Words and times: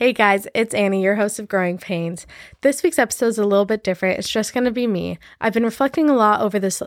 Hey 0.00 0.14
guys, 0.14 0.48
it's 0.54 0.72
Annie, 0.72 1.02
your 1.02 1.16
host 1.16 1.38
of 1.38 1.46
Growing 1.46 1.76
Pains. 1.76 2.26
This 2.62 2.82
week's 2.82 2.98
episode 2.98 3.26
is 3.26 3.38
a 3.38 3.44
little 3.44 3.66
bit 3.66 3.84
different. 3.84 4.18
It's 4.18 4.30
just 4.30 4.54
going 4.54 4.64
to 4.64 4.70
be 4.70 4.86
me. 4.86 5.18
I've 5.42 5.52
been 5.52 5.62
reflecting 5.62 6.08
a 6.08 6.14
lot 6.14 6.40
over 6.40 6.58
this 6.58 6.82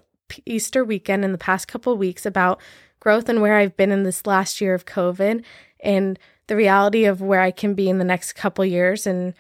Easter 0.47 0.83
weekend 0.83 1.23
and 1.23 1.31
the 1.31 1.37
past 1.37 1.67
couple 1.67 1.95
weeks 1.95 2.25
about 2.25 2.59
growth 2.99 3.29
and 3.29 3.39
where 3.39 3.55
I've 3.55 3.77
been 3.77 3.91
in 3.91 4.01
this 4.01 4.25
last 4.25 4.59
year 4.59 4.73
of 4.73 4.87
COVID 4.87 5.43
and 5.81 6.17
the 6.47 6.55
reality 6.55 7.05
of 7.05 7.21
where 7.21 7.41
I 7.41 7.51
can 7.51 7.75
be 7.75 7.87
in 7.87 7.99
the 7.99 8.03
next 8.03 8.33
couple 8.33 8.65
years 8.65 9.05
and 9.05 9.35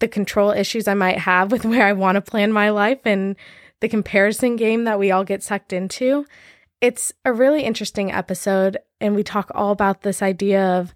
the 0.00 0.08
control 0.08 0.50
issues 0.50 0.88
I 0.88 0.94
might 0.94 1.18
have 1.18 1.52
with 1.52 1.64
where 1.64 1.86
I 1.86 1.92
want 1.92 2.16
to 2.16 2.20
plan 2.20 2.52
my 2.52 2.70
life 2.70 3.02
and 3.04 3.36
the 3.78 3.88
comparison 3.88 4.56
game 4.56 4.82
that 4.86 4.98
we 4.98 5.12
all 5.12 5.22
get 5.22 5.44
sucked 5.44 5.72
into. 5.72 6.26
It's 6.80 7.12
a 7.24 7.32
really 7.32 7.62
interesting 7.62 8.10
episode, 8.10 8.78
and 9.00 9.14
we 9.14 9.22
talk 9.22 9.52
all 9.54 9.70
about 9.70 10.02
this 10.02 10.20
idea 10.20 10.64
of 10.64 10.92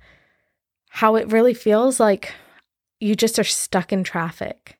how 0.91 1.16
it 1.16 1.30
really 1.32 1.54
feels 1.54 1.98
like 2.00 2.34
you 2.98 3.15
just 3.15 3.38
are 3.38 3.45
stuck 3.45 3.92
in 3.92 4.05
traffic. 4.05 4.77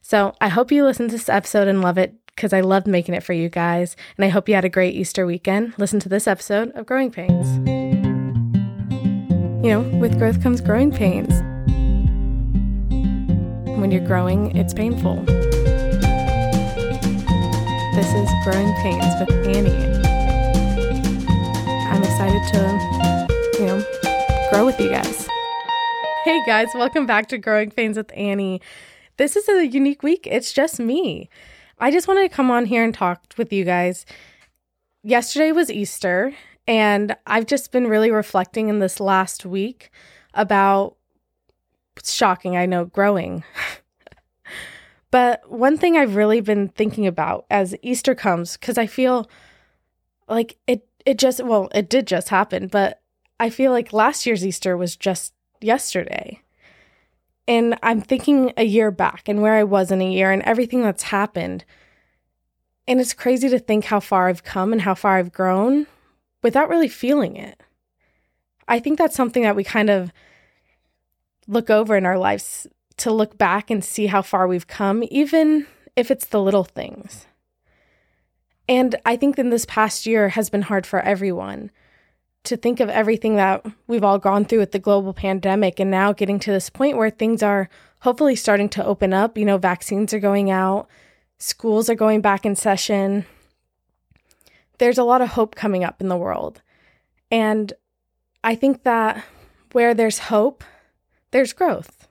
So 0.00 0.32
I 0.40 0.48
hope 0.48 0.72
you 0.72 0.84
listen 0.84 1.08
to 1.08 1.12
this 1.12 1.28
episode 1.28 1.68
and 1.68 1.82
love 1.82 1.98
it 1.98 2.14
because 2.34 2.52
I 2.52 2.60
loved 2.60 2.86
making 2.86 3.14
it 3.14 3.24
for 3.24 3.32
you 3.32 3.48
guys. 3.48 3.96
And 4.16 4.24
I 4.24 4.28
hope 4.28 4.48
you 4.48 4.54
had 4.54 4.64
a 4.64 4.70
great 4.70 4.94
Easter 4.94 5.26
weekend. 5.26 5.74
Listen 5.76 6.00
to 6.00 6.08
this 6.08 6.26
episode 6.26 6.70
of 6.70 6.86
Growing 6.86 7.10
Pains. 7.10 7.46
You 9.64 9.72
know, 9.72 9.80
with 9.98 10.18
growth 10.18 10.42
comes 10.42 10.60
growing 10.60 10.90
pains. 10.90 11.34
When 13.78 13.90
you're 13.90 14.06
growing, 14.06 14.56
it's 14.56 14.72
painful. 14.72 15.16
This 17.96 18.06
is 18.14 18.30
Growing 18.44 18.72
Pains 18.76 19.04
with 19.20 19.30
Annie. 19.48 19.74
I'm 21.90 22.02
excited 22.02 22.40
to, 22.52 23.58
you 23.58 23.66
know, 23.66 23.84
grow 24.50 24.64
with 24.64 24.80
you 24.80 24.88
guys. 24.88 25.29
Hey 26.30 26.44
guys, 26.46 26.68
welcome 26.76 27.06
back 27.06 27.26
to 27.30 27.38
Growing 27.38 27.72
Pains 27.72 27.96
with 27.96 28.12
Annie. 28.14 28.62
This 29.16 29.34
is 29.34 29.48
a 29.48 29.66
unique 29.66 30.04
week. 30.04 30.28
It's 30.30 30.52
just 30.52 30.78
me. 30.78 31.28
I 31.80 31.90
just 31.90 32.06
wanted 32.06 32.22
to 32.22 32.28
come 32.28 32.52
on 32.52 32.66
here 32.66 32.84
and 32.84 32.94
talk 32.94 33.34
with 33.36 33.52
you 33.52 33.64
guys. 33.64 34.06
Yesterday 35.02 35.50
was 35.50 35.72
Easter, 35.72 36.32
and 36.68 37.16
I've 37.26 37.46
just 37.46 37.72
been 37.72 37.88
really 37.88 38.12
reflecting 38.12 38.68
in 38.68 38.78
this 38.78 39.00
last 39.00 39.44
week 39.44 39.90
about 40.32 40.94
shocking, 42.00 42.56
I 42.56 42.64
know, 42.64 42.84
growing. 42.84 43.42
but 45.10 45.50
one 45.50 45.76
thing 45.78 45.96
I've 45.96 46.14
really 46.14 46.40
been 46.40 46.68
thinking 46.68 47.08
about 47.08 47.44
as 47.50 47.74
Easter 47.82 48.14
comes, 48.14 48.56
because 48.56 48.78
I 48.78 48.86
feel 48.86 49.28
like 50.28 50.58
it 50.68 50.86
it 51.04 51.18
just 51.18 51.42
well, 51.42 51.68
it 51.74 51.90
did 51.90 52.06
just 52.06 52.28
happen, 52.28 52.68
but 52.68 53.02
I 53.40 53.50
feel 53.50 53.72
like 53.72 53.92
last 53.92 54.26
year's 54.26 54.46
Easter 54.46 54.76
was 54.76 54.94
just 54.94 55.34
yesterday. 55.60 56.40
And 57.48 57.76
I'm 57.82 58.00
thinking 58.00 58.52
a 58.56 58.64
year 58.64 58.90
back 58.90 59.28
and 59.28 59.42
where 59.42 59.54
I 59.54 59.64
was 59.64 59.90
in 59.90 60.00
a 60.00 60.10
year 60.10 60.30
and 60.30 60.42
everything 60.42 60.82
that's 60.82 61.04
happened. 61.04 61.64
And 62.86 63.00
it's 63.00 63.14
crazy 63.14 63.48
to 63.48 63.58
think 63.58 63.86
how 63.86 64.00
far 64.00 64.28
I've 64.28 64.44
come 64.44 64.72
and 64.72 64.82
how 64.82 64.94
far 64.94 65.16
I've 65.16 65.32
grown 65.32 65.86
without 66.42 66.68
really 66.68 66.88
feeling 66.88 67.36
it. 67.36 67.60
I 68.68 68.78
think 68.78 68.98
that's 68.98 69.16
something 69.16 69.42
that 69.42 69.56
we 69.56 69.64
kind 69.64 69.90
of 69.90 70.12
look 71.48 71.70
over 71.70 71.96
in 71.96 72.06
our 72.06 72.18
lives 72.18 72.66
to 72.98 73.12
look 73.12 73.36
back 73.36 73.70
and 73.70 73.84
see 73.84 74.06
how 74.06 74.22
far 74.22 74.46
we've 74.46 74.68
come, 74.68 75.02
even 75.10 75.66
if 75.96 76.10
it's 76.10 76.26
the 76.26 76.40
little 76.40 76.64
things. 76.64 77.26
And 78.68 78.94
I 79.04 79.16
think 79.16 79.38
in 79.38 79.50
this 79.50 79.64
past 79.64 80.06
year 80.06 80.28
has 80.28 80.48
been 80.50 80.62
hard 80.62 80.86
for 80.86 81.00
everyone 81.00 81.72
to 82.44 82.56
think 82.56 82.80
of 82.80 82.88
everything 82.88 83.36
that 83.36 83.64
we've 83.86 84.04
all 84.04 84.18
gone 84.18 84.44
through 84.44 84.60
with 84.60 84.72
the 84.72 84.78
global 84.78 85.12
pandemic 85.12 85.78
and 85.78 85.90
now 85.90 86.12
getting 86.12 86.38
to 86.40 86.50
this 86.50 86.70
point 86.70 86.96
where 86.96 87.10
things 87.10 87.42
are 87.42 87.68
hopefully 88.00 88.34
starting 88.34 88.68
to 88.70 88.84
open 88.84 89.12
up. 89.12 89.36
You 89.36 89.44
know, 89.44 89.58
vaccines 89.58 90.14
are 90.14 90.20
going 90.20 90.50
out, 90.50 90.88
schools 91.38 91.90
are 91.90 91.94
going 91.94 92.20
back 92.20 92.46
in 92.46 92.56
session. 92.56 93.26
There's 94.78 94.98
a 94.98 95.04
lot 95.04 95.20
of 95.20 95.30
hope 95.30 95.54
coming 95.54 95.84
up 95.84 96.00
in 96.00 96.08
the 96.08 96.16
world. 96.16 96.62
And 97.30 97.72
I 98.42 98.54
think 98.54 98.84
that 98.84 99.22
where 99.72 99.92
there's 99.92 100.18
hope, 100.18 100.64
there's 101.32 101.52
growth. 101.52 102.08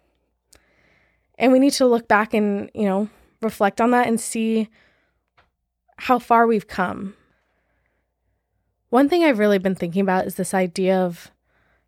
And 1.39 1.51
we 1.51 1.59
need 1.59 1.73
to 1.73 1.87
look 1.87 2.07
back 2.07 2.33
and, 2.33 2.69
you 2.75 2.85
know, 2.85 3.09
reflect 3.41 3.81
on 3.81 3.91
that 3.91 4.07
and 4.07 4.19
see 4.19 4.69
how 5.97 6.19
far 6.19 6.45
we've 6.45 6.67
come 6.67 7.15
one 8.89 9.09
thing 9.09 9.23
I've 9.23 9.39
really 9.39 9.59
been 9.59 9.75
thinking 9.75 10.01
about 10.01 10.25
is 10.25 10.35
this 10.35 10.53
idea 10.53 10.99
of 10.99 11.31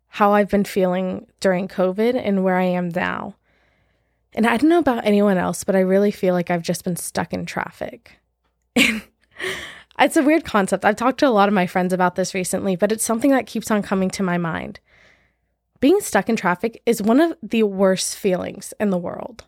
how 0.08 0.32
I've 0.32 0.50
been 0.50 0.64
feeling 0.64 1.26
during 1.40 1.68
COVID 1.68 2.20
and 2.22 2.44
where 2.44 2.56
I 2.56 2.64
am 2.64 2.90
now. 2.90 3.36
And 4.34 4.46
I 4.46 4.56
don't 4.56 4.68
know 4.68 4.78
about 4.78 5.06
anyone 5.06 5.38
else, 5.38 5.64
but 5.64 5.76
I 5.76 5.80
really 5.80 6.10
feel 6.10 6.34
like 6.34 6.50
I've 6.50 6.62
just 6.62 6.84
been 6.84 6.96
stuck 6.96 7.32
in 7.32 7.44
traffic. 7.44 8.18
it's 8.76 10.16
a 10.16 10.22
weird 10.22 10.44
concept. 10.44 10.84
I've 10.84 10.96
talked 10.96 11.20
to 11.20 11.28
a 11.28 11.30
lot 11.30 11.48
of 11.48 11.54
my 11.54 11.66
friends 11.66 11.92
about 11.92 12.14
this 12.14 12.34
recently, 12.34 12.76
but 12.76 12.92
it's 12.92 13.04
something 13.04 13.30
that 13.30 13.46
keeps 13.46 13.70
on 13.70 13.82
coming 13.82 14.10
to 14.10 14.22
my 14.22 14.38
mind. 14.38 14.80
Being 15.80 16.00
stuck 16.00 16.28
in 16.28 16.36
traffic 16.36 16.80
is 16.86 17.02
one 17.02 17.20
of 17.20 17.36
the 17.42 17.64
worst 17.64 18.16
feelings 18.16 18.72
in 18.78 18.90
the 18.90 18.98
world 18.98 19.44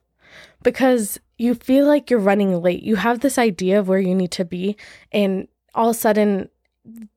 because 0.62 1.20
you 1.38 1.54
feel 1.54 1.86
like 1.86 2.10
you're 2.10 2.18
running 2.18 2.60
late. 2.60 2.82
You 2.82 2.96
have 2.96 3.20
this 3.20 3.38
idea 3.38 3.78
of 3.78 3.88
where 3.88 4.00
you 4.00 4.14
need 4.14 4.32
to 4.32 4.44
be, 4.44 4.76
and 5.12 5.46
all 5.74 5.90
of 5.90 5.96
a 5.96 5.98
sudden, 5.98 6.48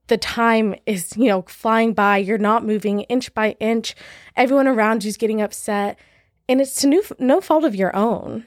the 0.07 0.17
time 0.17 0.75
is, 0.85 1.15
you 1.17 1.27
know, 1.27 1.43
flying 1.43 1.93
by. 1.93 2.17
You're 2.17 2.37
not 2.37 2.65
moving 2.65 3.01
inch 3.01 3.33
by 3.33 3.51
inch. 3.59 3.95
Everyone 4.35 4.67
around 4.67 5.03
you's 5.03 5.17
getting 5.17 5.41
upset. 5.41 5.99
And 6.47 6.61
it's 6.61 6.75
to 6.81 6.87
no, 6.87 7.01
no 7.19 7.41
fault 7.41 7.65
of 7.65 7.75
your 7.75 7.95
own. 7.95 8.45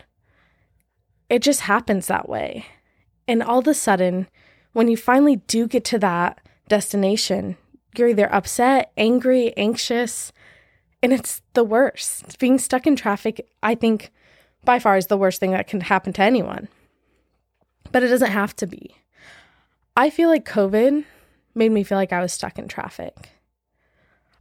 It 1.29 1.43
just 1.43 1.63
happens 1.63 2.07
that 2.07 2.29
way. 2.29 2.67
And 3.29 3.43
all 3.43 3.59
of 3.59 3.69
a 3.69 3.75
sudden, 3.75 4.29
when 4.73 4.89
you 4.89 4.97
finally 4.97 5.37
do 5.37 5.67
get 5.67 5.85
to 5.87 5.99
that 5.99 6.41
destination, 6.69 7.57
you're 7.97 8.09
either 8.09 8.33
upset, 8.33 8.93
angry, 8.97 9.57
anxious, 9.57 10.33
and 11.03 11.13
it's 11.13 11.43
the 11.55 11.65
worst. 11.65 12.39
Being 12.39 12.59
stuck 12.59 12.87
in 12.87 12.97
traffic, 12.97 13.47
I 13.63 13.75
think, 13.75 14.11
by 14.65 14.79
far 14.79 14.97
is 14.97 15.07
the 15.07 15.17
worst 15.17 15.41
thing 15.41 15.53
that 15.53 15.67
can 15.67 15.83
happen 15.83 16.13
to 16.15 16.23
anyone. 16.23 16.69
But 17.93 18.03
it 18.03 18.09
doesn't 18.09 18.31
have 18.31 18.55
to 18.57 18.67
be. 18.67 18.97
I 19.97 20.11
feel 20.11 20.29
like 20.29 20.49
COVID 20.49 21.05
made 21.55 21.73
me 21.73 21.83
feel 21.83 21.99
like 21.99 22.13
I 22.13 22.21
was 22.21 22.33
stuck 22.33 22.59
in 22.59 22.69
traffic. 22.69 23.31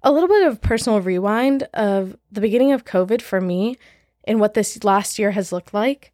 A 0.04 0.12
little 0.12 0.30
bit 0.30 0.48
of 0.48 0.62
personal 0.62 1.02
rewind 1.02 1.64
of 1.74 2.16
the 2.32 2.42
beginning 2.42 2.72
of 2.72 2.86
COVID 2.86 3.22
for 3.22 3.42
me 3.42 3.78
and 4.26 4.40
what 4.40 4.54
this 4.54 4.84
last 4.84 5.20
year 5.20 5.32
has 5.32 5.52
looked 5.52 5.74
like. 5.74 6.14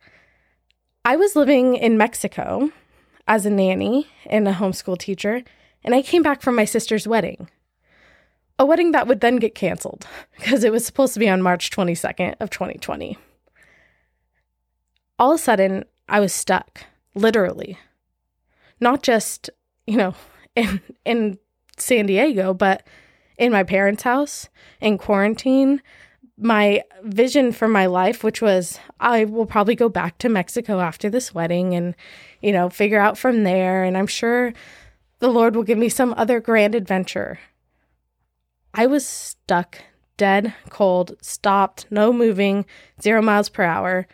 I 1.04 1.18
was 1.18 1.36
living 1.36 1.76
in 1.76 1.98
Mexico 1.98 2.72
as 3.28 3.46
a 3.46 3.50
nanny 3.50 4.08
and 4.26 4.48
a 4.48 4.54
homeschool 4.54 4.98
teacher, 4.98 5.44
and 5.84 5.94
I 5.94 6.02
came 6.02 6.24
back 6.24 6.42
from 6.42 6.56
my 6.56 6.66
sister's 6.66 7.08
wedding. 7.08 7.50
A 8.58 8.66
wedding 8.66 8.94
that 8.94 9.06
would 9.06 9.20
then 9.20 9.36
get 9.36 9.54
canceled 9.54 10.08
because 10.38 10.64
it 10.64 10.72
was 10.72 10.86
supposed 10.86 11.14
to 11.14 11.20
be 11.20 11.30
on 11.30 11.42
March 11.42 11.70
22nd 11.70 12.36
of 12.40 12.50
2020. 12.50 13.18
All 15.20 15.34
of 15.34 15.40
a 15.40 15.44
sudden, 15.44 15.86
I 16.10 16.20
was 16.20 16.34
stuck, 16.34 16.86
literally 17.14 17.78
not 18.80 19.04
just, 19.04 19.50
you 19.86 19.98
know, 19.98 20.14
in 20.56 20.82
in 21.06 21.38
San 21.78 22.06
Diego, 22.06 22.54
but 22.54 22.84
in 23.38 23.52
my 23.52 23.64
parents' 23.64 24.04
house 24.04 24.50
in 24.82 24.98
quarantine. 24.98 25.82
My 26.38 26.84
vision 27.04 27.54
for 27.54 27.68
my 27.68 27.86
life, 27.86 28.22
which 28.22 28.42
was 28.42 28.80
I 29.00 29.24
will 29.24 29.46
probably 29.46 29.76
go 29.76 29.88
back 29.88 30.18
to 30.18 30.30
Mexico 30.30 30.82
after 30.82 31.10
this 31.10 31.34
wedding 31.34 31.74
and, 31.74 31.96
you 32.42 32.52
know, 32.52 32.70
figure 32.70 33.00
out 33.00 33.18
from 33.18 33.44
there. 33.44 33.86
And 33.86 33.98
I'm 33.98 34.08
sure 34.08 34.54
the 35.20 35.30
Lord 35.30 35.56
will 35.56 35.64
give 35.64 35.78
me 35.78 35.88
some 35.88 36.14
other 36.18 36.42
grand 36.42 36.76
adventure. 36.76 37.40
I 38.74 38.86
was 38.86 39.06
stuck, 39.06 39.78
dead, 40.18 40.54
cold, 40.70 41.16
stopped, 41.22 41.86
no 41.90 42.12
moving, 42.12 42.66
zero 43.02 43.22
miles 43.22 43.48
per 43.48 43.64
hour, 43.64 44.06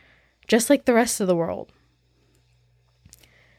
just 0.47 0.69
like 0.69 0.85
the 0.85 0.93
rest 0.93 1.19
of 1.19 1.27
the 1.27 1.35
world. 1.35 1.71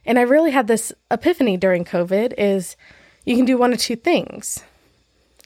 And 0.05 0.19
I 0.19 0.23
really 0.23 0.51
had 0.51 0.67
this 0.67 0.93
epiphany 1.11 1.57
during 1.57 1.85
COVID 1.85 2.35
is 2.37 2.77
you 3.25 3.37
can 3.37 3.45
do 3.45 3.57
one 3.57 3.73
of 3.73 3.79
two 3.79 3.97
things. 3.97 4.65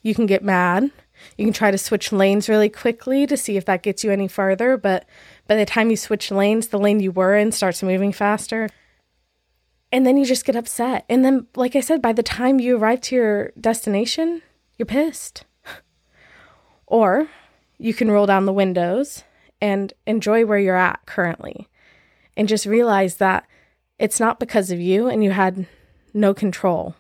You 0.03 0.15
can 0.15 0.27
get 0.27 0.43
mad. 0.43 0.91
You 1.37 1.45
can 1.45 1.53
try 1.53 1.71
to 1.71 1.79
switch 1.79 2.13
lanes 2.13 2.49
really 2.49 2.69
quickly 2.69 3.27
to 3.27 3.37
see 3.37 3.57
if 3.57 3.65
that 3.67 3.83
gets 3.83 4.05
you 4.05 4.11
any 4.11 4.29
farther, 4.29 4.77
but 4.77 5.07
by 5.47 5.57
the 5.57 5.67
time 5.67 5.91
you 5.91 5.97
switch 5.97 6.31
lanes, 6.31 6.69
the 6.69 6.79
lane 6.79 7.01
you 7.01 7.11
were 7.11 7.35
in 7.35 7.53
starts 7.53 7.83
moving 7.83 8.13
faster. 8.13 8.69
And 9.93 10.07
then 10.07 10.17
you 10.17 10.25
just 10.25 10.45
get 10.45 10.57
upset. 10.57 11.05
And 11.09 11.25
then, 11.25 11.47
like 11.55 11.77
I 11.77 11.81
said, 11.81 12.03
by 12.03 12.13
the 12.13 12.23
time 12.23 12.61
you 12.61 12.77
arrive 12.77 13.01
to 13.03 13.15
your 13.15 13.53
destination, 13.61 14.43
you're 14.77 14.87
pissed. 14.87 15.45
or 16.87 17.29
you 17.79 17.95
can 17.95 18.11
roll 18.11 18.27
down 18.27 18.47
the 18.47 18.53
windows 18.53 19.23
and 19.61 19.93
enjoy 20.07 20.45
where 20.45 20.59
you're 20.59 20.77
at 20.77 21.05
currently 21.07 21.69
and 22.37 22.49
just 22.49 22.67
realize 22.67 23.17
that 23.17 23.47
it's 23.99 24.21
not 24.21 24.41
because 24.41 24.71
of 24.71 24.81
you 24.81 25.09
and 25.09 25.25
you 25.25 25.31
had 25.31 25.67
no 26.13 26.35
control. 26.35 26.95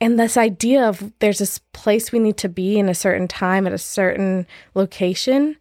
And 0.00 0.18
this 0.18 0.36
idea 0.36 0.88
of 0.88 1.12
there's 1.20 1.38
this 1.38 1.58
place 1.72 2.10
we 2.10 2.18
need 2.18 2.36
to 2.38 2.48
be 2.48 2.78
in 2.78 2.88
a 2.88 2.94
certain 2.94 3.28
time 3.28 3.66
at 3.66 3.72
a 3.72 3.78
certain 3.78 4.46
location 4.74 5.56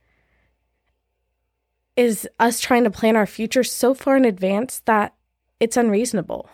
is 1.95 2.27
us 2.39 2.59
trying 2.59 2.83
to 2.83 2.89
plan 2.89 3.15
our 3.15 3.27
future 3.27 3.63
so 3.63 3.93
far 3.93 4.17
in 4.17 4.25
advance 4.25 4.81
that 4.85 5.13
it's 5.59 5.77
unreasonable. 5.77 6.49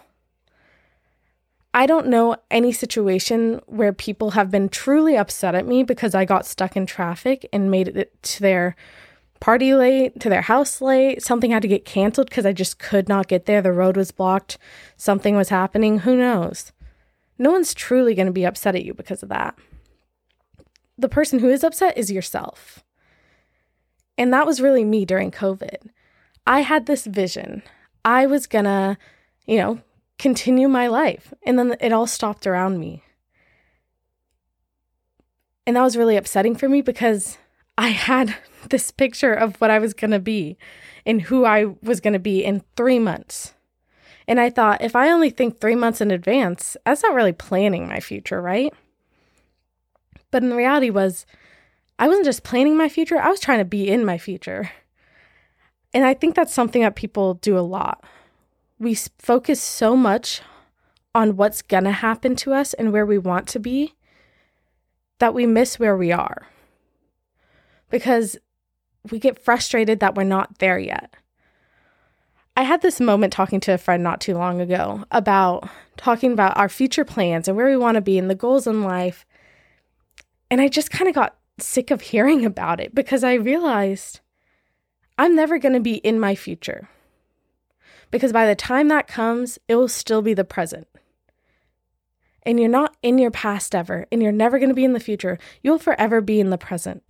I 1.73 1.85
don't 1.85 2.07
know 2.07 2.35
any 2.49 2.73
situation 2.73 3.61
where 3.67 3.93
people 3.93 4.31
have 4.31 4.49
been 4.49 4.67
truly 4.67 5.15
upset 5.15 5.55
at 5.55 5.67
me 5.67 5.83
because 5.83 6.15
I 6.15 6.25
got 6.25 6.45
stuck 6.45 6.75
in 6.75 6.85
traffic 6.85 7.47
and 7.53 7.71
made 7.71 7.89
it 7.89 8.21
to 8.23 8.41
their 8.41 8.75
party 9.39 9.73
late, 9.73 10.19
to 10.19 10.29
their 10.29 10.41
house 10.41 10.81
late. 10.81 11.21
Something 11.21 11.51
had 11.51 11.61
to 11.61 11.67
get 11.67 11.85
canceled 11.85 12.29
because 12.29 12.45
I 12.45 12.53
just 12.53 12.79
could 12.79 13.07
not 13.07 13.27
get 13.27 13.45
there. 13.45 13.61
The 13.61 13.71
road 13.71 13.97
was 13.97 14.11
blocked. 14.11 14.57
Something 14.95 15.35
was 15.35 15.49
happening. 15.49 15.99
Who 15.99 16.15
knows? 16.15 16.71
No 17.37 17.51
one's 17.51 17.73
truly 17.73 18.15
going 18.15 18.25
to 18.25 18.31
be 18.31 18.45
upset 18.45 18.75
at 18.75 18.83
you 18.83 18.93
because 18.93 19.21
of 19.21 19.29
that. 19.29 19.55
The 20.97 21.09
person 21.09 21.39
who 21.39 21.49
is 21.49 21.63
upset 21.63 21.97
is 21.97 22.11
yourself. 22.11 22.83
And 24.17 24.33
that 24.33 24.47
was 24.47 24.61
really 24.61 24.83
me 24.83 25.05
during 25.05 25.29
COVID. 25.29 25.89
I 26.47 26.61
had 26.61 26.85
this 26.85 27.05
vision. 27.05 27.61
I 28.03 28.25
was 28.25 28.47
going 28.47 28.65
to, 28.65 28.97
you 29.45 29.57
know, 29.57 29.81
continue 30.17 30.67
my 30.67 30.87
life. 30.87 31.33
And 31.45 31.59
then 31.59 31.75
it 31.79 31.93
all 31.93 32.07
stopped 32.07 32.47
around 32.47 32.79
me. 32.79 33.03
And 35.67 35.75
that 35.75 35.83
was 35.83 35.97
really 35.97 36.15
upsetting 36.15 36.55
for 36.55 36.69
me 36.69 36.81
because 36.81 37.37
I 37.77 37.89
had 37.89 38.35
this 38.69 38.91
picture 38.91 39.33
of 39.33 39.55
what 39.57 39.71
I 39.71 39.79
was 39.79 39.93
going 39.93 40.11
to 40.11 40.19
be 40.19 40.57
and 41.05 41.23
who 41.23 41.45
I 41.45 41.65
was 41.81 41.99
going 41.99 42.13
to 42.13 42.19
be 42.19 42.43
in 42.43 42.63
three 42.75 42.99
months. 42.99 43.53
And 44.27 44.39
I 44.39 44.49
thought, 44.49 44.81
if 44.81 44.95
I 44.95 45.09
only 45.09 45.29
think 45.29 45.59
three 45.59 45.75
months 45.75 46.01
in 46.01 46.11
advance, 46.11 46.75
that's 46.85 47.03
not 47.03 47.13
really 47.13 47.33
planning 47.33 47.87
my 47.87 47.99
future, 47.99 48.41
right? 48.41 48.73
But 50.31 50.43
in 50.43 50.53
reality 50.53 50.89
was, 50.89 51.25
I 51.97 52.07
wasn't 52.07 52.25
just 52.25 52.43
planning 52.43 52.75
my 52.75 52.89
future, 52.89 53.17
I 53.17 53.29
was 53.29 53.39
trying 53.39 53.59
to 53.59 53.65
be 53.65 53.87
in 53.87 54.03
my 54.03 54.17
future. 54.17 54.71
And 55.93 56.03
I 56.03 56.13
think 56.13 56.35
that's 56.35 56.53
something 56.53 56.81
that 56.81 56.95
people 56.95 57.35
do 57.35 57.57
a 57.57 57.61
lot 57.61 58.03
we 58.79 58.95
focus 58.95 59.61
so 59.61 59.95
much 59.95 60.41
on 61.15 61.35
what's 61.35 61.61
going 61.61 61.83
to 61.85 61.91
happen 61.91 62.35
to 62.35 62.53
us 62.53 62.73
and 62.73 62.91
where 62.91 63.05
we 63.05 63.17
want 63.17 63.47
to 63.47 63.59
be 63.59 63.95
that 65.19 65.33
we 65.33 65.47
miss 65.47 65.79
where 65.79 65.97
we 65.97 66.11
are. 66.11 66.47
Because 67.89 68.37
we 69.11 69.19
get 69.19 69.43
frustrated 69.43 69.99
that 69.99 70.15
we're 70.15 70.23
not 70.23 70.59
there 70.59 70.79
yet. 70.79 71.13
I 72.55 72.63
had 72.63 72.81
this 72.81 72.99
moment 72.99 73.33
talking 73.33 73.59
to 73.61 73.73
a 73.73 73.77
friend 73.77 74.03
not 74.03 74.19
too 74.19 74.33
long 74.33 74.59
ago 74.59 75.05
about 75.11 75.69
talking 75.95 76.31
about 76.31 76.57
our 76.57 76.69
future 76.69 77.05
plans 77.05 77.47
and 77.47 77.55
where 77.55 77.67
we 77.67 77.77
want 77.77 77.95
to 77.95 78.01
be 78.01 78.17
and 78.17 78.29
the 78.29 78.35
goals 78.35 78.65
in 78.65 78.83
life. 78.83 79.25
And 80.49 80.59
I 80.59 80.67
just 80.67 80.89
kind 80.89 81.07
of 81.07 81.13
got 81.13 81.37
sick 81.59 81.91
of 81.91 82.01
hearing 82.01 82.45
about 82.45 82.79
it 82.79 82.95
because 82.95 83.23
I 83.23 83.33
realized 83.33 84.21
I'm 85.17 85.35
never 85.35 85.59
going 85.59 85.73
to 85.73 85.79
be 85.79 85.95
in 85.97 86.19
my 86.19 86.33
future 86.35 86.89
because 88.11 88.33
by 88.33 88.47
the 88.47 88.55
time 88.55 88.87
that 88.87 89.07
comes, 89.07 89.59
it 89.67 89.75
will 89.75 89.87
still 89.87 90.21
be 90.21 90.33
the 90.33 90.43
present. 90.43 90.87
And 92.43 92.59
you're 92.59 92.69
not 92.69 92.95
in 93.01 93.17
your 93.17 93.31
past 93.31 93.75
ever, 93.75 94.07
and 94.11 94.23
you're 94.23 94.31
never 94.31 94.57
going 94.57 94.69
to 94.69 94.75
be 94.75 94.85
in 94.85 94.93
the 94.93 94.99
future. 94.99 95.37
You'll 95.61 95.79
forever 95.79 96.21
be 96.21 96.39
in 96.39 96.49
the 96.49 96.57
present. 96.57 97.03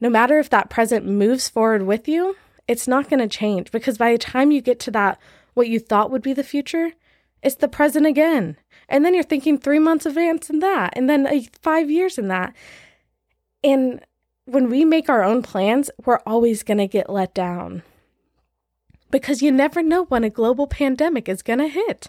No 0.00 0.08
matter 0.08 0.38
if 0.38 0.50
that 0.50 0.70
present 0.70 1.06
moves 1.06 1.48
forward 1.48 1.82
with 1.82 2.08
you, 2.08 2.36
it's 2.66 2.86
not 2.86 3.08
going 3.08 3.20
to 3.20 3.28
change 3.28 3.70
because 3.70 3.98
by 3.98 4.12
the 4.12 4.18
time 4.18 4.50
you 4.50 4.60
get 4.60 4.78
to 4.80 4.90
that, 4.92 5.18
what 5.54 5.68
you 5.68 5.80
thought 5.80 6.10
would 6.10 6.22
be 6.22 6.32
the 6.32 6.44
future, 6.44 6.92
it's 7.42 7.56
the 7.56 7.68
present 7.68 8.06
again. 8.06 8.56
And 8.88 9.04
then 9.04 9.14
you're 9.14 9.22
thinking 9.22 9.58
three 9.58 9.78
months 9.78 10.06
advance 10.06 10.48
in 10.48 10.60
that, 10.60 10.92
and 10.96 11.10
then 11.10 11.28
five 11.60 11.90
years 11.90 12.16
in 12.16 12.28
that. 12.28 12.54
And 13.62 14.00
when 14.44 14.70
we 14.70 14.84
make 14.84 15.08
our 15.08 15.22
own 15.24 15.42
plans, 15.42 15.90
we're 16.04 16.20
always 16.26 16.62
going 16.62 16.78
to 16.78 16.86
get 16.86 17.10
let 17.10 17.34
down 17.34 17.82
because 19.10 19.42
you 19.42 19.50
never 19.50 19.82
know 19.82 20.04
when 20.04 20.24
a 20.24 20.30
global 20.30 20.66
pandemic 20.66 21.28
is 21.28 21.42
going 21.42 21.58
to 21.58 21.68
hit. 21.68 22.08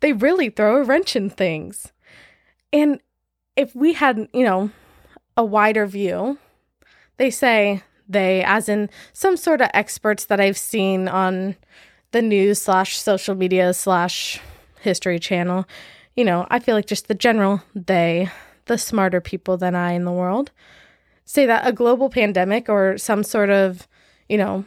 They 0.00 0.12
really 0.12 0.50
throw 0.50 0.80
a 0.80 0.84
wrench 0.84 1.16
in 1.16 1.30
things. 1.30 1.92
And 2.72 3.00
if 3.56 3.74
we 3.74 3.92
hadn't, 3.94 4.30
you 4.34 4.44
know, 4.44 4.70
a 5.36 5.44
wider 5.44 5.86
view, 5.86 6.38
they 7.16 7.30
say 7.30 7.82
they, 8.08 8.42
as 8.44 8.68
in 8.68 8.90
some 9.12 9.36
sort 9.36 9.60
of 9.60 9.70
experts 9.74 10.26
that 10.26 10.40
I've 10.40 10.58
seen 10.58 11.08
on 11.08 11.56
the 12.12 12.22
news 12.22 12.60
slash 12.62 12.98
social 12.98 13.34
media 13.34 13.74
slash 13.74 14.40
history 14.80 15.18
channel, 15.18 15.66
you 16.16 16.24
know, 16.24 16.46
I 16.50 16.58
feel 16.58 16.74
like 16.74 16.86
just 16.86 17.08
the 17.08 17.14
general 17.14 17.62
they, 17.74 18.30
the 18.66 18.78
smarter 18.78 19.20
people 19.20 19.56
than 19.56 19.74
I 19.74 19.92
in 19.92 20.04
the 20.04 20.12
world, 20.12 20.52
say 21.24 21.46
that 21.46 21.66
a 21.66 21.72
global 21.72 22.10
pandemic 22.10 22.68
or 22.68 22.98
some 22.98 23.24
sort 23.24 23.50
of, 23.50 23.88
you 24.28 24.38
know, 24.38 24.64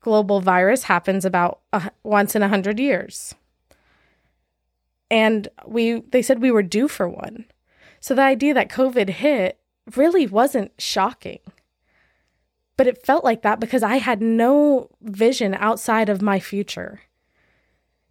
global 0.00 0.40
virus 0.40 0.84
happens 0.84 1.24
about 1.24 1.60
once 2.02 2.34
in 2.34 2.42
a 2.42 2.48
hundred 2.48 2.78
years. 2.78 3.34
And 5.10 5.48
we 5.66 6.00
they 6.12 6.22
said 6.22 6.40
we 6.40 6.50
were 6.52 6.62
due 6.62 6.88
for 6.88 7.08
one. 7.08 7.44
So 8.00 8.14
the 8.14 8.22
idea 8.22 8.54
that 8.54 8.68
COVID 8.68 9.10
hit 9.10 9.60
really 9.94 10.26
wasn't 10.26 10.72
shocking. 10.78 11.40
But 12.76 12.86
it 12.86 13.04
felt 13.04 13.24
like 13.24 13.42
that 13.42 13.60
because 13.60 13.82
I 13.82 13.96
had 13.96 14.22
no 14.22 14.90
vision 15.02 15.54
outside 15.54 16.08
of 16.08 16.22
my 16.22 16.40
future. 16.40 17.02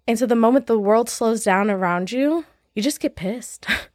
And 0.08 0.18
so 0.18 0.26
the 0.26 0.36
moment 0.36 0.68
the 0.68 0.80
world 0.80 1.10
slows 1.10 1.44
down 1.44 1.70
around 1.70 2.12
you, 2.12 2.46
you 2.76 2.84
just 2.84 3.00
get 3.00 3.16
pissed. 3.16 3.66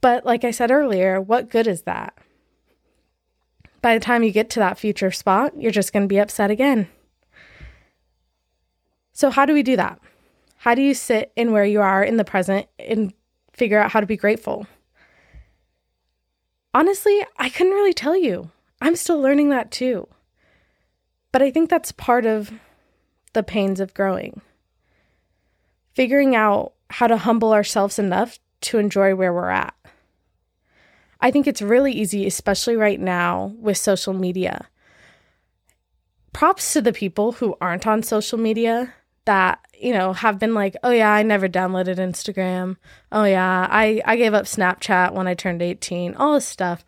but 0.00 0.26
like 0.26 0.44
I 0.44 0.50
said 0.50 0.70
earlier, 0.70 1.20
what 1.20 1.48
good 1.48 1.66
is 1.66 1.82
that? 1.82 2.14
by 3.82 3.94
the 3.94 4.00
time 4.00 4.22
you 4.22 4.30
get 4.30 4.48
to 4.50 4.60
that 4.60 4.78
future 4.78 5.10
spot, 5.10 5.60
you're 5.60 5.72
just 5.72 5.92
going 5.92 6.04
to 6.04 6.08
be 6.08 6.20
upset 6.20 6.50
again. 6.50 6.88
So, 9.12 9.28
how 9.28 9.44
do 9.44 9.52
we 9.52 9.62
do 9.62 9.76
that? 9.76 10.00
How 10.62 10.76
do 10.76 10.82
you 10.82 10.94
sit 10.94 11.32
in 11.34 11.50
where 11.50 11.64
you 11.64 11.80
are 11.80 12.04
in 12.04 12.18
the 12.18 12.24
present 12.24 12.68
and 12.78 13.12
figure 13.52 13.80
out 13.80 13.90
how 13.90 13.98
to 13.98 14.06
be 14.06 14.16
grateful? 14.16 14.64
Honestly, 16.72 17.20
I 17.36 17.48
couldn't 17.48 17.72
really 17.72 17.92
tell 17.92 18.16
you. 18.16 18.48
I'm 18.80 18.94
still 18.94 19.20
learning 19.20 19.48
that 19.48 19.72
too. 19.72 20.06
But 21.32 21.42
I 21.42 21.50
think 21.50 21.68
that's 21.68 21.90
part 21.90 22.26
of 22.26 22.52
the 23.32 23.42
pains 23.42 23.80
of 23.80 23.92
growing. 23.92 24.40
Figuring 25.94 26.36
out 26.36 26.74
how 26.90 27.08
to 27.08 27.16
humble 27.16 27.52
ourselves 27.52 27.98
enough 27.98 28.38
to 28.60 28.78
enjoy 28.78 29.16
where 29.16 29.32
we're 29.32 29.50
at. 29.50 29.74
I 31.20 31.32
think 31.32 31.48
it's 31.48 31.60
really 31.60 31.90
easy, 31.90 32.24
especially 32.24 32.76
right 32.76 33.00
now 33.00 33.56
with 33.58 33.78
social 33.78 34.12
media. 34.12 34.68
Props 36.32 36.72
to 36.74 36.80
the 36.80 36.92
people 36.92 37.32
who 37.32 37.56
aren't 37.60 37.88
on 37.88 38.04
social 38.04 38.38
media 38.38 38.94
that, 39.24 39.64
you 39.78 39.92
know, 39.92 40.12
have 40.12 40.38
been 40.38 40.54
like, 40.54 40.76
oh 40.82 40.90
yeah, 40.90 41.10
I 41.10 41.22
never 41.22 41.48
downloaded 41.48 41.96
Instagram. 41.96 42.76
Oh 43.10 43.24
yeah, 43.24 43.66
I, 43.70 44.00
I 44.04 44.16
gave 44.16 44.34
up 44.34 44.44
Snapchat 44.44 45.12
when 45.12 45.26
I 45.26 45.34
turned 45.34 45.62
18, 45.62 46.14
all 46.14 46.34
this 46.34 46.46
stuff. 46.46 46.84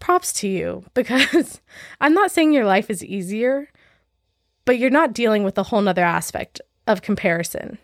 Props 0.00 0.32
to 0.34 0.48
you 0.48 0.84
because 0.94 1.60
I'm 2.00 2.14
not 2.14 2.30
saying 2.30 2.52
your 2.52 2.64
life 2.66 2.90
is 2.90 3.04
easier, 3.04 3.68
but 4.64 4.78
you're 4.78 4.90
not 4.90 5.12
dealing 5.12 5.44
with 5.44 5.58
a 5.58 5.64
whole 5.64 5.82
nother 5.82 6.04
aspect 6.04 6.60
of 6.86 7.02
comparison. 7.02 7.78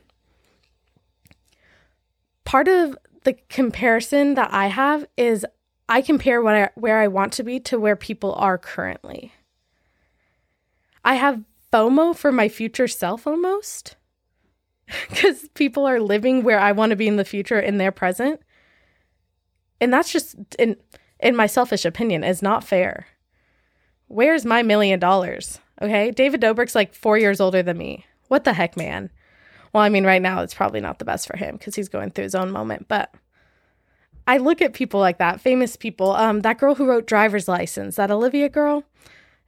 Part 2.45 2.69
of 2.69 2.97
the 3.25 3.35
comparison 3.49 4.35
that 4.35 4.53
I 4.53 4.69
have 4.69 5.07
is 5.17 5.47
I 5.89 6.03
compare 6.03 6.43
what 6.43 6.55
I, 6.55 6.71
where 6.75 6.99
I 6.99 7.09
want 7.09 7.33
to 7.35 7.43
be 7.43 7.61
to 7.61 7.79
where 7.79 7.97
people 7.97 8.35
are 8.35 8.59
currently. 8.59 9.33
I 11.05 11.15
have 11.15 11.43
FOMO 11.73 12.17
for 12.17 12.33
my 12.33 12.49
future 12.49 12.89
self 12.89 13.27
almost 13.27 13.97
because 15.09 15.49
people 15.55 15.87
are 15.87 16.01
living 16.01 16.43
where 16.43 16.61
I 16.61 16.73
want 16.73 16.91
to 16.91 16.97
be 16.97 17.09
in 17.09 17.17
the 17.17 17.25
future 17.25 17.61
in 17.61 17.79
their 17.79 17.93
present. 17.93 18.41
And 19.81 19.93
that's 19.93 20.13
just, 20.13 20.37
in, 20.59 20.77
in 21.21 21.35
my 21.37 21.47
selfish 21.47 21.85
opinion, 21.85 22.25
is 22.25 22.43
not 22.43 22.65
fair. 22.65 23.07
Where's 24.09 24.45
my 24.45 24.63
million 24.63 24.99
dollars? 24.99 25.61
Okay. 25.81 26.11
David 26.11 26.41
Dobrik's 26.41 26.75
like 26.75 26.95
four 26.95 27.17
years 27.17 27.41
older 27.41 27.63
than 27.63 27.79
me. 27.79 28.05
What 28.29 28.45
the 28.45 28.53
heck, 28.53 28.77
man? 28.77 29.11
Well, 29.73 29.83
I 29.83 29.89
mean, 29.89 30.05
right 30.05 30.21
now 30.21 30.43
it's 30.43 30.55
probably 30.55 30.81
not 30.81 30.99
the 30.99 31.05
best 31.05 31.27
for 31.27 31.37
him 31.37 31.57
because 31.57 31.75
he's 31.75 31.89
going 31.89 32.11
through 32.11 32.25
his 32.25 32.35
own 32.35 32.51
moment, 32.51 32.87
but 32.89 33.15
I 34.27 34.39
look 34.39 34.61
at 34.61 34.75
people 34.75 35.01
like 35.01 35.19
that, 35.19 35.41
famous 35.41 35.77
people. 35.77 36.13
Um, 36.13 36.41
that 36.41 36.59
girl 36.59 36.75
who 36.75 36.87
wrote 36.87 37.07
Driver's 37.07 37.49
License, 37.49 37.97
that 37.97 38.11
Olivia 38.11 38.49
girl. 38.49 38.85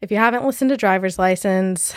If 0.03 0.11
you 0.11 0.17
haven't 0.17 0.45
listened 0.45 0.71
to 0.71 0.77
Driver's 0.77 1.17
License, 1.17 1.95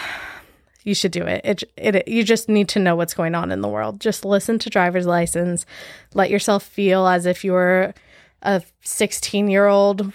you 0.84 0.94
should 0.94 1.12
do 1.12 1.26
it. 1.26 1.42
It, 1.44 1.64
it. 1.76 2.08
You 2.08 2.24
just 2.24 2.48
need 2.48 2.70
to 2.70 2.80
know 2.80 2.96
what's 2.96 3.16
going 3.16 3.34
on 3.34 3.52
in 3.52 3.62
the 3.62 3.68
world. 3.68 4.00
Just 4.00 4.24
listen 4.24 4.60
to 4.60 4.70
Driver's 4.70 5.08
License. 5.08 5.66
Let 6.14 6.30
yourself 6.30 6.62
feel 6.62 7.08
as 7.08 7.26
if 7.26 7.44
you 7.44 7.54
were 7.54 7.96
a 8.44 8.62
16 8.84 9.50
year 9.50 9.66
old 9.66 10.14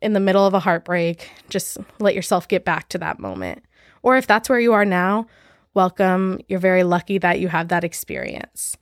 in 0.00 0.14
the 0.14 0.20
middle 0.20 0.46
of 0.46 0.54
a 0.54 0.60
heartbreak. 0.60 1.30
Just 1.50 1.76
let 1.98 2.14
yourself 2.14 2.48
get 2.48 2.64
back 2.64 2.88
to 2.88 2.98
that 2.98 3.18
moment. 3.18 3.62
Or 4.02 4.16
if 4.16 4.26
that's 4.26 4.48
where 4.48 4.60
you 4.60 4.72
are 4.72 4.86
now, 4.86 5.26
welcome. 5.74 6.40
You're 6.48 6.58
very 6.58 6.84
lucky 6.84 7.18
that 7.18 7.38
you 7.38 7.48
have 7.48 7.68
that 7.68 7.84
experience. 7.84 8.78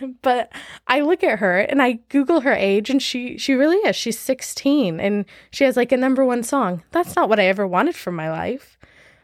but 0.22 0.52
I 0.86 1.00
look 1.00 1.22
at 1.22 1.38
her 1.38 1.58
and 1.58 1.82
I 1.82 2.00
Google 2.08 2.40
her 2.40 2.52
age 2.52 2.90
and 2.90 3.02
she 3.02 3.38
she 3.38 3.54
really 3.54 3.76
is. 3.78 3.96
She's 3.96 4.18
16 4.18 5.00
and 5.00 5.24
she 5.50 5.64
has 5.64 5.76
like 5.76 5.92
a 5.92 5.96
number 5.96 6.24
one 6.24 6.42
song. 6.42 6.82
That's 6.90 7.16
not 7.16 7.28
what 7.28 7.40
I 7.40 7.46
ever 7.46 7.66
wanted 7.66 7.96
for 7.96 8.12
my 8.12 8.30
life. 8.30 8.78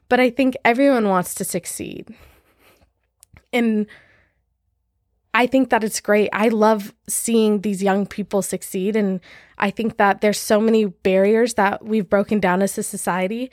But 0.09 0.21
I 0.21 0.31
think 0.31 0.57
everyone 0.65 1.09
wants 1.09 1.35
to 1.37 1.45
succeed. 1.45 2.15
And 3.53 3.87
I 5.33 5.47
think 5.47 5.71
that 5.71 5.85
it's 5.85 6.01
great. 6.01 6.29
I 6.33 6.49
love 6.49 6.93
seeing 7.09 7.61
these 7.61 7.83
young 7.83 8.07
people 8.07 8.43
succeed. 8.43 8.97
And 8.97 9.21
I 9.59 9.71
think 9.71 9.97
that 9.99 10.21
there's 10.21 10.39
so 10.39 10.61
many 10.61 10.87
barriers 10.87 11.55
that 11.55 11.85
we've 11.85 12.09
broken 12.09 12.41
down 12.41 12.63
as 12.63 12.77
a 12.77 12.83
society 12.83 13.51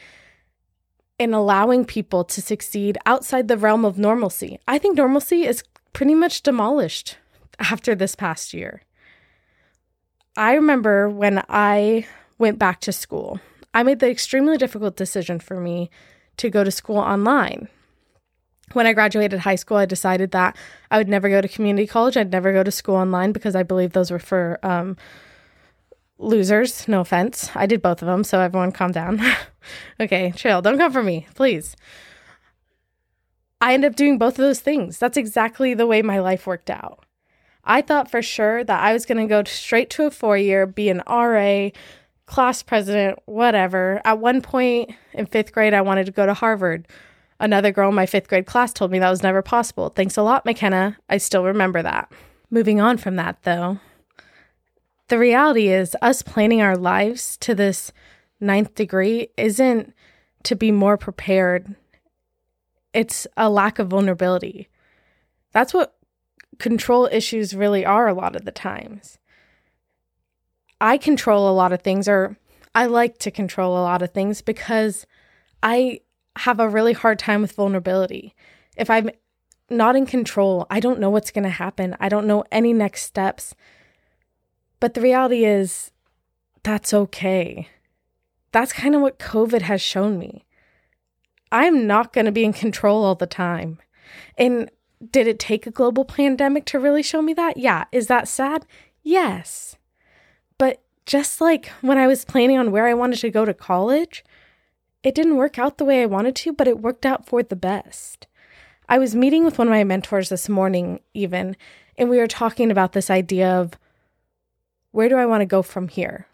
in 1.19 1.33
allowing 1.33 1.86
people 1.86 2.24
to 2.24 2.41
succeed 2.41 2.97
outside 3.05 3.47
the 3.47 3.57
realm 3.57 3.86
of 3.86 3.97
normalcy. 3.97 4.59
I 4.67 4.77
think 4.77 4.97
normalcy 4.97 5.45
is 5.45 5.63
pretty 5.94 6.15
much 6.15 6.44
demolished 6.44 7.17
after 7.60 7.96
this 7.96 8.15
past 8.15 8.53
year. 8.53 8.82
I 10.36 10.53
remember 10.53 11.10
when 11.10 11.44
I 11.50 12.06
went 12.38 12.60
back 12.60 12.79
to 12.82 12.91
school, 12.91 13.39
I 13.74 13.84
made 13.84 14.00
the 14.00 14.10
extremely 14.10 14.58
difficult 14.58 14.96
decision 14.96 15.39
for 15.39 15.60
me 15.60 15.89
to 16.38 16.50
go 16.50 16.63
to 16.63 16.72
school 16.72 16.98
online. 16.98 17.67
When 18.74 18.86
I 18.86 18.94
graduated 18.94 19.39
high 19.39 19.56
school, 19.56 19.77
I 19.77 19.86
decided 19.86 20.32
that 20.32 20.56
I 20.91 20.98
would 20.98 21.08
never 21.08 21.29
go 21.29 21.41
to 21.41 21.48
community 21.48 21.88
college. 21.88 22.17
I'd 22.17 22.32
never 22.32 22.51
go 22.53 22.63
to 22.63 22.72
school 22.72 22.96
online 22.96 23.32
because 23.32 23.56
I 23.56 23.63
believe 23.63 23.94
those 23.94 24.12
were 24.12 24.20
for 24.20 24.60
um, 24.62 24.98
losers. 26.20 26.88
No 26.88 27.01
offense. 27.01 27.50
I 27.56 27.65
did 27.65 27.82
both 27.82 28.01
of 28.01 28.08
them, 28.08 28.24
so 28.24 28.39
everyone 28.39 28.72
calm 28.72 28.91
down. 28.91 29.22
okay, 30.00 30.34
chill. 30.36 30.62
Don't 30.62 30.77
come 30.77 30.91
for 30.91 31.03
me, 31.03 31.27
please. 31.34 31.75
I 33.59 33.73
ended 33.73 33.91
up 33.91 33.95
doing 33.95 34.17
both 34.17 34.33
of 34.33 34.45
those 34.45 34.59
things. 34.59 34.99
That's 34.99 35.17
exactly 35.17 35.73
the 35.73 35.87
way 35.87 36.01
my 36.01 36.19
life 36.19 36.45
worked 36.45 36.69
out. 36.69 37.03
I 37.63 37.81
thought 37.81 38.09
for 38.09 38.21
sure 38.21 38.63
that 38.63 38.83
I 38.83 38.93
was 38.93 39.05
going 39.05 39.17
to 39.17 39.27
go 39.27 39.43
straight 39.43 39.89
to 39.91 40.05
a 40.05 40.11
four 40.11 40.37
year, 40.37 40.65
be 40.65 40.89
an 40.89 41.03
RA, 41.07 41.69
class 42.25 42.63
president, 42.63 43.19
whatever. 43.25 44.01
At 44.05 44.19
one 44.19 44.41
point 44.41 44.91
in 45.13 45.25
fifth 45.25 45.51
grade, 45.51 45.73
I 45.73 45.81
wanted 45.81 46.05
to 46.05 46.11
go 46.11 46.25
to 46.25 46.33
Harvard. 46.33 46.87
Another 47.39 47.71
girl 47.71 47.89
in 47.89 47.95
my 47.95 48.05
fifth 48.05 48.27
grade 48.27 48.45
class 48.45 48.73
told 48.73 48.91
me 48.91 48.99
that 48.99 49.09
was 49.09 49.23
never 49.23 49.41
possible. 49.41 49.89
Thanks 49.89 50.17
a 50.17 50.23
lot, 50.23 50.45
McKenna. 50.45 50.97
I 51.09 51.17
still 51.17 51.43
remember 51.43 51.81
that. 51.83 52.11
Moving 52.49 52.79
on 52.79 52.97
from 52.97 53.17
that, 53.17 53.43
though, 53.43 53.79
the 55.09 55.17
reality 55.17 55.67
is 55.67 55.95
us 56.01 56.21
planning 56.21 56.61
our 56.61 56.75
lives 56.75 57.37
to 57.37 57.53
this 57.53 57.91
ninth 58.39 58.75
degree 58.75 59.29
isn't 59.37 59.93
to 60.43 60.55
be 60.55 60.71
more 60.71 60.97
prepared 60.97 61.75
it's 62.98 63.27
a 63.38 63.48
lack 63.48 63.77
of 63.77 63.89
vulnerability. 63.89 64.70
That's 65.51 65.72
what 65.72 65.96
control 66.58 67.08
issues 67.12 67.56
really 67.56 67.86
are 67.86 68.08
a 68.08 68.13
lot 68.16 68.36
of 68.36 68.44
the 68.44 68.51
times. 68.51 69.20
I 70.82 70.98
control 70.98 71.48
a 71.48 71.54
lot 71.54 71.72
of 71.72 71.84
things, 71.84 72.08
or 72.08 72.38
I 72.74 72.88
like 72.88 73.20
to 73.20 73.30
control 73.30 73.77
a 73.77 73.86
lot 73.86 74.01
of 74.01 74.13
things 74.13 74.42
because 74.42 75.06
I 75.62 76.01
have 76.38 76.60
a 76.60 76.68
really 76.68 76.94
hard 76.94 77.20
time 77.20 77.44
with 77.44 77.51
vulnerability. 77.51 78.34
If 78.75 78.89
I'm 78.89 79.12
not 79.70 79.96
in 79.96 80.08
control, 80.08 80.66
I 80.72 80.80
don't 80.80 81.00
know 81.00 81.12
what's 81.12 81.30
going 81.30 81.44
to 81.44 81.51
happen. 81.51 81.96
I 82.00 82.10
don't 82.10 82.25
know 82.25 82.46
any 82.51 82.74
next 82.74 83.04
steps. 83.04 83.54
But 84.80 84.96
the 84.96 85.01
reality 85.01 85.46
is, 85.46 85.92
that's 86.63 86.96
okay. 86.96 87.70
That's 88.51 88.74
kind 88.74 88.96
of 88.96 89.01
what 89.01 89.20
COVID 89.20 89.62
has 89.62 89.84
shown 89.84 90.18
me. 90.18 90.47
I'm 91.51 91.88
not 91.88 92.13
going 92.13 92.25
to 92.25 92.32
be 92.32 92.44
in 92.44 92.54
control 92.54 93.04
all 93.04 93.16
the 93.16 93.27
time. 93.27 93.80
And 94.38 94.70
did 95.12 95.27
it 95.27 95.39
take 95.39 95.68
a 95.68 95.72
global 95.72 96.06
pandemic 96.06 96.66
to 96.66 96.80
really 96.80 97.04
show 97.04 97.22
me 97.22 97.34
that? 97.34 97.58
Yeah. 97.58 97.86
Is 97.92 98.08
that 98.08 98.27
sad? 98.27 98.66
Yes. 99.04 99.75
But 100.58 100.82
just 101.06 101.39
like 101.39 101.68
when 101.82 101.98
I 101.98 102.08
was 102.08 102.25
planning 102.25 102.58
on 102.58 102.72
where 102.72 102.88
I 102.88 102.94
wanted 102.94 103.20
to 103.20 103.30
go 103.30 103.46
to 103.46 103.54
college, 103.54 104.25
it 105.04 105.16
didn't 105.16 105.38
work 105.38 105.58
out 105.58 105.77
the 105.77 105.86
way 105.86 106.01
I 106.01 106.08
wanted 106.08 106.36
to, 106.38 106.54
but 106.54 106.68
it 106.68 106.80
worked 106.80 107.06
out 107.06 107.25
for 107.25 107.44
the 107.44 107.56
best. 107.56 108.27
I 108.89 108.98
was 108.98 109.16
meeting 109.16 109.46
with 109.46 109.58
one 109.58 109.68
of 109.68 109.72
my 109.72 109.84
mentors 109.84 110.30
this 110.30 110.50
morning, 110.50 111.01
even, 111.13 111.56
and 111.98 112.10
we 112.10 112.18
were 112.18 112.27
talking 112.27 112.72
about 112.72 112.94
this 112.94 113.10
idea 113.10 113.50
of 113.50 113.74
where 114.92 115.10
do 115.10 115.16
I 115.18 115.25
want 115.25 115.42
to 115.42 115.46
go 115.46 115.62
from 115.62 115.88
here? 115.88 116.27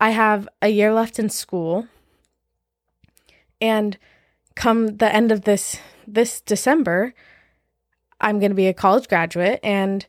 I 0.00 0.10
have 0.10 0.48
a 0.60 0.68
year 0.68 0.92
left 0.92 1.18
in 1.18 1.30
school. 1.30 1.88
And 3.60 3.96
come 4.54 4.96
the 4.98 5.12
end 5.12 5.32
of 5.32 5.42
this 5.42 5.78
this 6.06 6.40
December, 6.40 7.14
I'm 8.20 8.38
going 8.38 8.50
to 8.50 8.56
be 8.56 8.68
a 8.68 8.74
college 8.74 9.08
graduate 9.08 9.60
and 9.62 10.06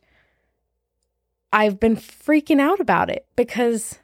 I've 1.52 1.80
been 1.80 1.96
freaking 1.96 2.60
out 2.60 2.80
about 2.80 3.10
it 3.10 3.26
because 3.36 4.00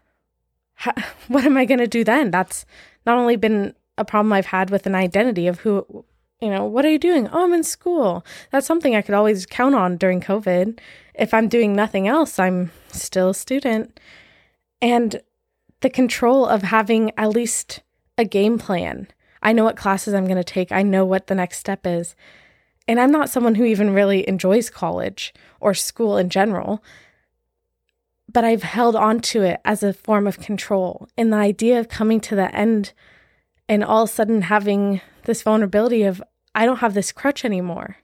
what 1.27 1.45
am 1.45 1.57
I 1.57 1.65
going 1.65 1.79
to 1.79 1.87
do 1.87 2.03
then? 2.03 2.31
That's 2.31 2.65
not 3.05 3.17
only 3.17 3.35
been 3.35 3.73
a 3.97 4.05
problem 4.05 4.33
I've 4.33 4.47
had 4.47 4.69
with 4.69 4.85
an 4.85 4.95
identity 4.95 5.47
of 5.47 5.59
who, 5.59 6.05
you 6.41 6.49
know, 6.49 6.65
what 6.65 6.85
are 6.85 6.89
you 6.89 6.99
doing? 6.99 7.27
Oh, 7.31 7.43
I'm 7.43 7.53
in 7.53 7.63
school. 7.63 8.25
That's 8.51 8.67
something 8.67 8.95
I 8.95 9.01
could 9.01 9.15
always 9.15 9.45
count 9.45 9.75
on 9.75 9.97
during 9.97 10.21
COVID. 10.21 10.79
If 11.13 11.33
I'm 11.33 11.47
doing 11.47 11.73
nothing 11.73 12.07
else, 12.07 12.39
I'm 12.39 12.71
still 12.89 13.29
a 13.29 13.35
student. 13.35 13.99
And 14.81 15.21
the 15.81 15.89
control 15.89 16.45
of 16.45 16.63
having 16.63 17.11
at 17.17 17.29
least 17.29 17.81
a 18.17 18.25
game 18.25 18.57
plan 18.57 19.07
I 19.43 19.51
know 19.51 19.65
what 19.65 19.77
classes 19.77 20.13
I'm 20.13 20.25
going 20.25 20.37
to 20.37 20.43
take. 20.43 20.71
I 20.71 20.81
know 20.81 21.05
what 21.05 21.27
the 21.27 21.35
next 21.35 21.59
step 21.59 21.85
is. 21.85 22.15
And 22.87 22.99
I'm 22.99 23.11
not 23.11 23.29
someone 23.29 23.55
who 23.55 23.65
even 23.65 23.93
really 23.93 24.27
enjoys 24.27 24.69
college 24.69 25.33
or 25.59 25.73
school 25.73 26.17
in 26.17 26.29
general, 26.29 26.83
but 28.31 28.43
I've 28.43 28.63
held 28.63 28.95
on 28.95 29.19
to 29.19 29.43
it 29.43 29.59
as 29.63 29.83
a 29.83 29.93
form 29.93 30.27
of 30.27 30.39
control. 30.39 31.07
And 31.17 31.31
the 31.31 31.37
idea 31.37 31.79
of 31.79 31.89
coming 31.89 32.19
to 32.21 32.35
the 32.35 32.53
end 32.55 32.93
and 33.69 33.83
all 33.83 34.03
of 34.03 34.09
a 34.09 34.13
sudden 34.13 34.43
having 34.43 35.01
this 35.25 35.43
vulnerability 35.43 36.03
of, 36.03 36.23
I 36.55 36.65
don't 36.65 36.79
have 36.79 36.93
this 36.93 37.11
crutch 37.11 37.45
anymore. 37.45 37.97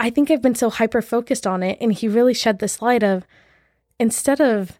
I 0.00 0.10
think 0.10 0.30
I've 0.30 0.42
been 0.42 0.54
so 0.54 0.68
hyper 0.68 1.00
focused 1.00 1.46
on 1.46 1.62
it. 1.62 1.78
And 1.80 1.92
he 1.92 2.08
really 2.08 2.34
shed 2.34 2.58
this 2.58 2.82
light 2.82 3.02
of 3.02 3.26
instead 3.98 4.40
of 4.40 4.78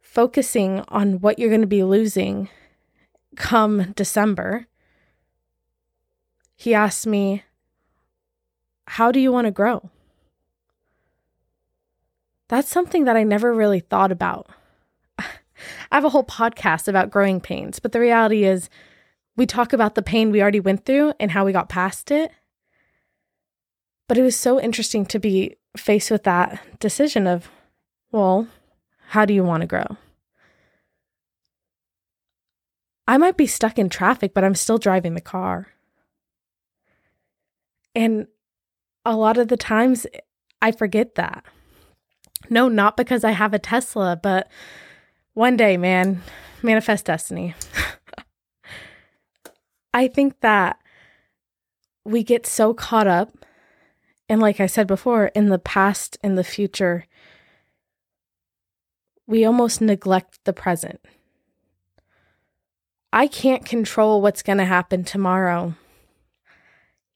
focusing 0.00 0.84
on 0.88 1.20
what 1.20 1.38
you're 1.38 1.48
going 1.48 1.62
to 1.62 1.66
be 1.66 1.82
losing 1.82 2.48
come 3.36 3.92
December, 3.92 4.66
he 6.56 6.74
asked 6.74 7.06
me, 7.06 7.42
How 8.86 9.10
do 9.12 9.20
you 9.20 9.32
want 9.32 9.46
to 9.46 9.50
grow? 9.50 9.90
That's 12.48 12.68
something 12.68 13.04
that 13.04 13.16
I 13.16 13.22
never 13.22 13.52
really 13.52 13.80
thought 13.80 14.12
about. 14.12 14.48
I 15.18 15.24
have 15.90 16.04
a 16.04 16.10
whole 16.10 16.24
podcast 16.24 16.86
about 16.86 17.10
growing 17.10 17.40
pains, 17.40 17.78
but 17.78 17.92
the 17.92 18.00
reality 18.00 18.44
is, 18.44 18.68
we 19.36 19.46
talk 19.46 19.72
about 19.72 19.94
the 19.94 20.02
pain 20.02 20.30
we 20.30 20.42
already 20.42 20.60
went 20.60 20.84
through 20.84 21.14
and 21.18 21.30
how 21.30 21.44
we 21.44 21.52
got 21.52 21.68
past 21.68 22.10
it. 22.10 22.30
But 24.08 24.18
it 24.18 24.22
was 24.22 24.36
so 24.36 24.60
interesting 24.60 25.06
to 25.06 25.18
be 25.18 25.56
faced 25.76 26.10
with 26.10 26.24
that 26.24 26.60
decision 26.80 27.26
of, 27.26 27.48
well, 28.10 28.46
how 29.08 29.24
do 29.24 29.32
you 29.32 29.42
want 29.42 29.62
to 29.62 29.66
grow? 29.66 29.96
I 33.06 33.18
might 33.18 33.36
be 33.36 33.46
stuck 33.46 33.78
in 33.78 33.88
traffic, 33.88 34.32
but 34.34 34.44
I'm 34.44 34.54
still 34.54 34.78
driving 34.78 35.14
the 35.14 35.20
car. 35.20 35.68
And 37.94 38.26
a 39.04 39.16
lot 39.16 39.38
of 39.38 39.48
the 39.48 39.56
times 39.56 40.06
I 40.60 40.72
forget 40.72 41.16
that. 41.16 41.44
No, 42.48 42.68
not 42.68 42.96
because 42.96 43.24
I 43.24 43.32
have 43.32 43.54
a 43.54 43.58
Tesla, 43.58 44.18
but 44.20 44.48
one 45.34 45.56
day, 45.56 45.76
man, 45.76 46.22
manifest 46.62 47.06
destiny. 47.06 47.54
I 49.94 50.08
think 50.08 50.40
that 50.40 50.78
we 52.04 52.22
get 52.22 52.46
so 52.46 52.74
caught 52.74 53.06
up, 53.06 53.32
and 54.28 54.40
like 54.40 54.60
I 54.60 54.66
said 54.66 54.86
before, 54.86 55.26
in 55.26 55.48
the 55.48 55.58
past, 55.58 56.18
in 56.22 56.34
the 56.34 56.44
future, 56.44 57.06
we 59.26 59.44
almost 59.44 59.80
neglect 59.80 60.38
the 60.44 60.52
present. 60.52 61.00
I 63.12 63.26
can't 63.26 63.66
control 63.66 64.22
what's 64.22 64.42
going 64.42 64.58
to 64.58 64.64
happen 64.64 65.04
tomorrow. 65.04 65.74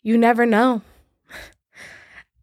You 0.02 0.18
never 0.18 0.44
know. 0.44 0.82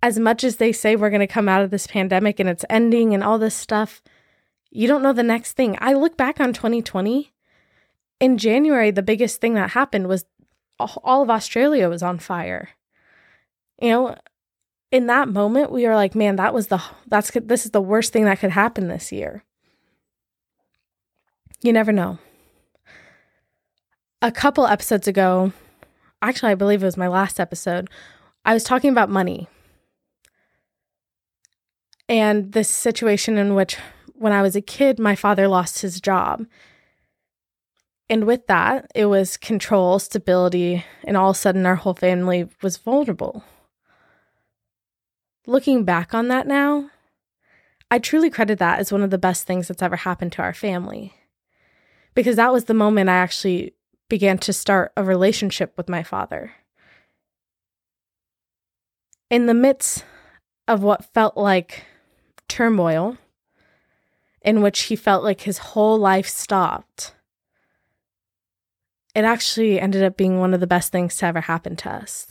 As 0.01 0.19
much 0.19 0.43
as 0.43 0.57
they 0.57 0.71
say 0.71 0.95
we're 0.95 1.09
going 1.09 1.19
to 1.19 1.27
come 1.27 1.47
out 1.47 1.61
of 1.61 1.69
this 1.69 1.87
pandemic 1.87 2.39
and 2.39 2.49
it's 2.49 2.65
ending 2.69 3.13
and 3.13 3.23
all 3.23 3.37
this 3.37 3.55
stuff, 3.55 4.01
you 4.71 4.87
don't 4.87 5.03
know 5.03 5.13
the 5.13 5.23
next 5.23 5.53
thing. 5.53 5.77
I 5.79 5.93
look 5.93 6.17
back 6.17 6.39
on 6.39 6.51
2020. 6.51 7.31
In 8.19 8.37
January, 8.37 8.91
the 8.91 9.03
biggest 9.03 9.39
thing 9.39 9.53
that 9.53 9.71
happened 9.71 10.07
was 10.07 10.25
all 10.79 11.21
of 11.21 11.29
Australia 11.29 11.87
was 11.89 12.01
on 12.01 12.19
fire. 12.19 12.69
You 13.81 13.89
know, 13.89 14.15
in 14.91 15.07
that 15.07 15.29
moment, 15.29 15.71
we 15.71 15.87
were 15.87 15.95
like, 15.95 16.15
man, 16.15 16.37
that 16.37 16.53
was 16.53 16.67
the, 16.67 16.81
that's, 17.07 17.31
this 17.31 17.65
is 17.65 17.71
the 17.71 17.81
worst 17.81 18.11
thing 18.11 18.25
that 18.25 18.39
could 18.39 18.51
happen 18.51 18.87
this 18.87 19.11
year. 19.11 19.43
You 21.61 21.71
never 21.71 21.91
know. 21.91 22.17
A 24.23 24.31
couple 24.31 24.65
episodes 24.65 25.05
ago, 25.05 25.51
actually, 26.21 26.53
I 26.53 26.55
believe 26.55 26.81
it 26.81 26.85
was 26.85 26.95
my 26.95 27.09
last 27.09 27.41
episode, 27.41 27.89
I 28.45 28.53
was 28.53 28.63
talking 28.63 28.89
about 28.89 29.09
money 29.09 29.49
and 32.07 32.53
this 32.53 32.69
situation 32.69 33.37
in 33.37 33.53
which 33.53 33.77
when 34.13 34.31
I 34.31 34.41
was 34.41 34.55
a 34.55 34.61
kid, 34.61 34.97
my 34.97 35.15
father 35.15 35.49
lost 35.49 35.81
his 35.81 35.99
job. 35.99 36.45
And 38.09 38.23
with 38.23 38.47
that, 38.47 38.89
it 38.95 39.07
was 39.07 39.35
control, 39.35 39.99
stability, 39.99 40.85
and 41.03 41.17
all 41.17 41.31
of 41.31 41.35
a 41.35 41.39
sudden 41.39 41.65
our 41.65 41.75
whole 41.75 41.93
family 41.93 42.47
was 42.61 42.77
vulnerable. 42.77 43.43
Looking 45.45 45.83
back 45.83 46.13
on 46.13 46.29
that 46.29 46.47
now, 46.47 46.89
I 47.91 47.99
truly 47.99 48.29
credit 48.29 48.57
that 48.59 48.79
as 48.79 48.91
one 48.91 49.01
of 49.01 49.09
the 49.09 49.17
best 49.17 49.45
things 49.45 49.67
that's 49.67 49.83
ever 49.83 49.97
happened 49.97 50.31
to 50.33 50.41
our 50.41 50.53
family. 50.53 51.13
Because 52.13 52.37
that 52.37 52.53
was 52.53 52.65
the 52.65 52.73
moment 52.73 53.09
I 53.09 53.15
actually 53.15 53.73
began 54.13 54.37
to 54.37 54.53
start 54.53 54.93
a 54.95 55.03
relationship 55.03 55.73
with 55.75 55.89
my 55.89 56.03
father. 56.03 56.51
In 59.31 59.47
the 59.47 59.55
midst 59.55 60.05
of 60.67 60.83
what 60.83 61.11
felt 61.15 61.35
like 61.35 61.85
turmoil, 62.47 63.17
in 64.43 64.61
which 64.61 64.81
he 64.81 64.95
felt 64.95 65.23
like 65.23 65.41
his 65.41 65.57
whole 65.57 65.97
life 65.97 66.27
stopped, 66.27 67.15
it 69.15 69.25
actually 69.25 69.79
ended 69.79 70.03
up 70.03 70.15
being 70.15 70.37
one 70.37 70.53
of 70.53 70.59
the 70.59 70.67
best 70.67 70.91
things 70.91 71.17
to 71.17 71.25
ever 71.25 71.41
happen 71.41 71.75
to 71.77 71.89
us. 71.89 72.27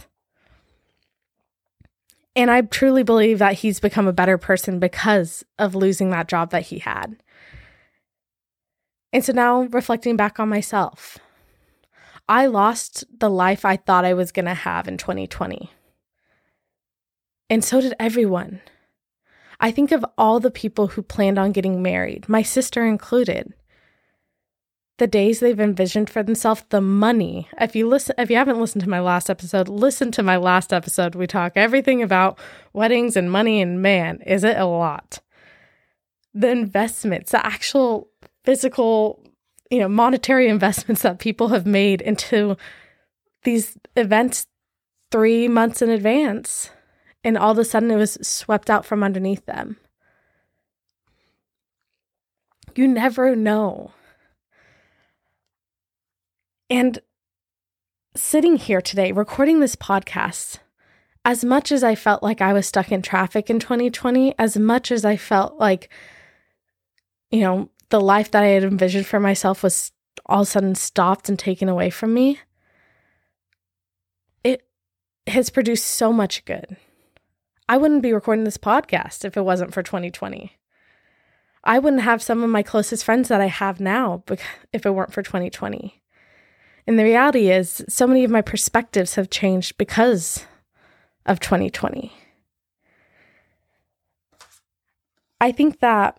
And 2.37 2.49
I 2.49 2.61
truly 2.61 3.03
believe 3.03 3.41
that 3.41 3.55
he's 3.55 3.81
become 3.81 4.07
a 4.07 4.13
better 4.13 4.39
person 4.39 4.79
because 4.79 5.45
of 5.59 5.75
losing 5.75 6.11
that 6.11 6.29
job 6.29 6.51
that 6.51 6.67
he 6.67 6.79
had. 6.79 7.17
And 9.13 9.25
so 9.25 9.33
now 9.33 9.63
reflecting 9.63 10.17
back 10.17 10.39
on 10.39 10.49
myself, 10.49 11.19
I 12.29 12.47
lost 12.47 13.05
the 13.19 13.31
life 13.31 13.65
I 13.65 13.77
thought 13.77 14.05
I 14.05 14.15
was 14.15 14.33
going 14.33 14.47
to 14.47 14.55
have 14.55 14.89
in 14.89 14.97
2020. 14.97 15.71
And 17.51 17.65
so 17.65 17.81
did 17.81 17.95
everyone. 18.01 18.61
I 19.61 19.71
think 19.71 19.93
of 19.93 20.05
all 20.19 20.41
the 20.41 20.51
people 20.51 20.89
who 20.89 21.03
planned 21.03 21.39
on 21.39 21.53
getting 21.53 21.83
married, 21.83 22.29
my 22.29 22.43
sister 22.43 22.85
included. 22.85 23.55
The 24.99 25.07
days 25.07 25.41
they've 25.41 25.59
envisioned 25.59 26.11
for 26.11 26.23
themselves, 26.23 26.65
the 26.69 26.81
money. 26.81 27.49
If 27.61 27.75
you 27.77 27.89
listen 27.89 28.15
if 28.19 28.31
you 28.31 28.37
haven't 28.37 28.61
listened 28.61 28.83
to 28.85 28.91
my 28.91 29.01
last 29.01 29.31
episode, 29.31 29.69
listen 29.69 30.11
to 30.13 30.23
my 30.23 30.37
last 30.37 30.73
episode. 30.73 31.15
We 31.15 31.27
talk 31.27 31.53
everything 31.57 32.03
about 32.03 32.39
weddings 32.73 33.17
and 33.17 33.31
money 33.31 33.61
and 33.61 33.81
man, 33.81 34.21
is 34.27 34.45
it 34.45 34.57
a 34.57 34.65
lot? 34.65 35.21
The 36.35 36.51
investments, 36.51 37.33
the 37.33 37.45
actual 37.45 38.09
physical, 38.45 39.22
you 39.73 39.81
know, 39.81 39.89
monetary 39.89 40.49
investments 40.57 41.03
that 41.03 41.19
people 41.19 41.49
have 41.49 41.67
made 41.67 42.01
into 42.01 42.57
these 43.43 43.77
events 43.97 44.47
3 45.11 45.49
months 45.49 45.83
in 45.83 45.91
advance 45.91 46.71
and 47.25 47.39
all 47.39 47.53
of 47.53 47.59
a 47.59 47.65
sudden 47.65 47.91
it 47.91 47.97
was 47.97 48.19
swept 48.23 48.69
out 48.69 48.85
from 48.85 49.03
underneath 49.03 49.47
them. 49.47 49.77
You 52.75 52.89
never 52.89 53.37
know. 53.37 53.93
And 56.71 57.01
sitting 58.15 58.57
here 58.57 58.81
today, 58.81 59.13
recording 59.13 59.61
this 59.61 59.77
podcast, 59.77 60.59
as 61.25 61.45
much 61.45 61.71
as 61.71 61.85
I 61.85 61.95
felt 61.95 62.23
like 62.23 62.41
I 62.41 62.53
was 62.53 62.67
stuck 62.67 62.91
in 62.91 63.03
traffic 63.03 63.51
in 63.51 63.61
2020, 63.61 64.35
as 64.39 64.57
much 64.57 64.91
as 64.91 65.05
I 65.05 65.17
felt 65.17 65.59
like, 65.59 65.91
you 67.31 67.41
know, 67.41 67.71
the 67.93 68.01
life 68.01 68.31
that 68.31 68.43
I 68.43 68.49
had 68.49 68.65
envisioned 68.65 69.07
for 69.07 69.21
myself 69.21 69.63
was 69.63 69.93
all 70.25 70.41
of 70.41 70.49
a 70.49 70.51
sudden 70.51 70.75
stopped 70.75 71.29
and 71.29 71.39
taken 71.39 71.69
away 71.69 71.91
from 71.91 72.15
me, 72.15 72.41
it 74.43 74.67
has 75.27 75.51
produced 75.51 75.87
so 75.87 76.11
much 76.11 76.45
good. 76.47 76.79
I 77.69 77.77
wouldn't 77.77 78.03
be 78.03 78.15
recording 78.15 78.45
this 78.45 78.57
podcast 78.57 79.27
if 79.27 79.37
it 79.37 79.43
wasn't 79.43 79.75
for 79.75 79.83
2020. 79.83 80.53
I 81.65 81.79
wouldn't 81.79 82.03
have 82.03 82.23
some 82.23 82.43
of 82.43 82.49
my 82.49 82.63
closest 82.63 83.05
friends 83.05 83.29
that 83.29 83.43
I 83.43 83.47
have 83.47 83.79
now 83.79 84.25
if 84.73 84.87
it 84.87 84.91
weren't 84.91 85.13
for 85.13 85.23
2020. 85.23 86.03
And 86.87 86.99
the 86.99 87.05
reality 87.05 87.51
is, 87.51 87.85
so 87.89 88.07
many 88.07 88.25
of 88.25 88.31
my 88.31 88.41
perspectives 88.41 89.17
have 89.17 89.29
changed 89.29 89.77
because 89.77 90.47
of 91.27 91.41
2020. 91.41 92.11
I 95.43 95.53
think 95.53 95.81
that 95.81 96.19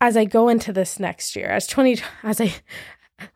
as 0.00 0.16
I 0.16 0.24
go 0.24 0.48
into 0.48 0.72
this 0.72 1.00
next 1.00 1.34
year, 1.36 1.48
as 1.48 1.66
20 1.66 2.00
as 2.22 2.40
I 2.40 2.54